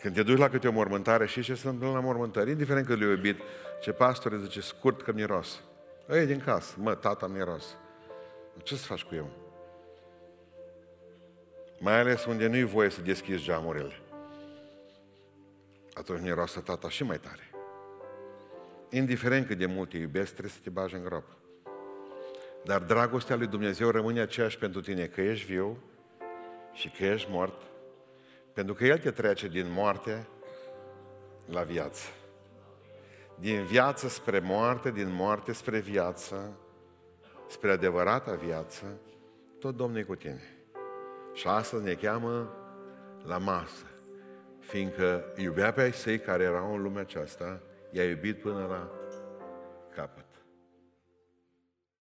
când 0.00 0.14
te 0.14 0.22
duci 0.22 0.38
la 0.38 0.48
câte 0.48 0.68
o 0.68 0.72
mormântare, 0.72 1.26
și 1.26 1.42
ce 1.42 1.54
se 1.54 1.68
întâmplă 1.68 1.98
la 1.98 2.04
mormântare, 2.04 2.50
indiferent 2.50 2.86
că 2.86 2.94
le 2.94 3.04
iubit, 3.04 3.40
ce 3.80 3.92
pastore 3.92 4.38
zice, 4.38 4.60
scurt 4.60 5.02
că 5.02 5.12
miros. 5.12 5.62
Ei 6.10 6.26
din 6.26 6.40
casă, 6.40 6.74
mă, 6.78 6.94
tata 6.94 7.26
miros. 7.26 7.76
Ce 8.62 8.76
să 8.76 8.86
faci 8.86 9.02
cu 9.02 9.14
eu? 9.14 9.49
Mai 11.82 11.98
ales 11.98 12.24
unde 12.24 12.46
nu-i 12.46 12.62
voie 12.62 12.88
să 12.88 13.00
deschizi 13.00 13.42
geamurile. 13.42 14.00
atunci 15.92 16.20
miroase 16.20 16.60
tata 16.60 16.88
și 16.88 17.04
mai 17.04 17.18
tare. 17.18 17.50
Indiferent 18.90 19.46
cât 19.46 19.58
de 19.58 19.66
mult 19.66 19.88
te 19.90 19.96
iubesc, 19.96 20.30
trebuie 20.30 20.52
să 20.52 20.58
te 20.62 20.70
bagi 20.70 20.94
în 20.94 21.04
groapă. 21.04 21.36
Dar 22.64 22.82
dragostea 22.82 23.36
lui 23.36 23.46
Dumnezeu 23.46 23.90
rămâne 23.90 24.20
aceeași 24.20 24.58
pentru 24.58 24.80
tine, 24.80 25.06
că 25.06 25.20
ești 25.20 25.46
viu 25.46 25.82
și 26.72 26.90
că 26.90 27.04
ești 27.04 27.30
mort, 27.30 27.62
pentru 28.52 28.74
că 28.74 28.84
El 28.84 28.98
te 28.98 29.10
trece 29.10 29.48
din 29.48 29.70
moarte 29.70 30.26
la 31.46 31.62
viață. 31.62 32.08
Din 33.38 33.64
viață 33.64 34.08
spre 34.08 34.38
moarte, 34.38 34.90
din 34.90 35.12
moarte 35.12 35.52
spre 35.52 35.78
viață, 35.78 36.58
spre 37.48 37.70
adevărata 37.70 38.34
viață, 38.34 39.00
tot 39.58 39.76
Domnul 39.76 39.98
e 39.98 40.02
cu 40.02 40.14
tine. 40.14 40.59
Și 41.32 41.46
astăzi 41.46 41.84
ne 41.84 41.94
cheamă 41.94 42.54
la 43.26 43.38
masă, 43.38 43.86
fiindcă 44.58 45.24
iubea 45.36 45.72
pe 45.72 45.80
ai 45.80 45.92
săi 45.92 46.18
care 46.18 46.42
erau 46.42 46.74
în 46.74 46.82
lumea 46.82 47.00
aceasta, 47.00 47.60
i-a 47.90 48.04
iubit 48.04 48.40
până 48.40 48.66
la 48.66 48.90
capăt. 49.94 50.29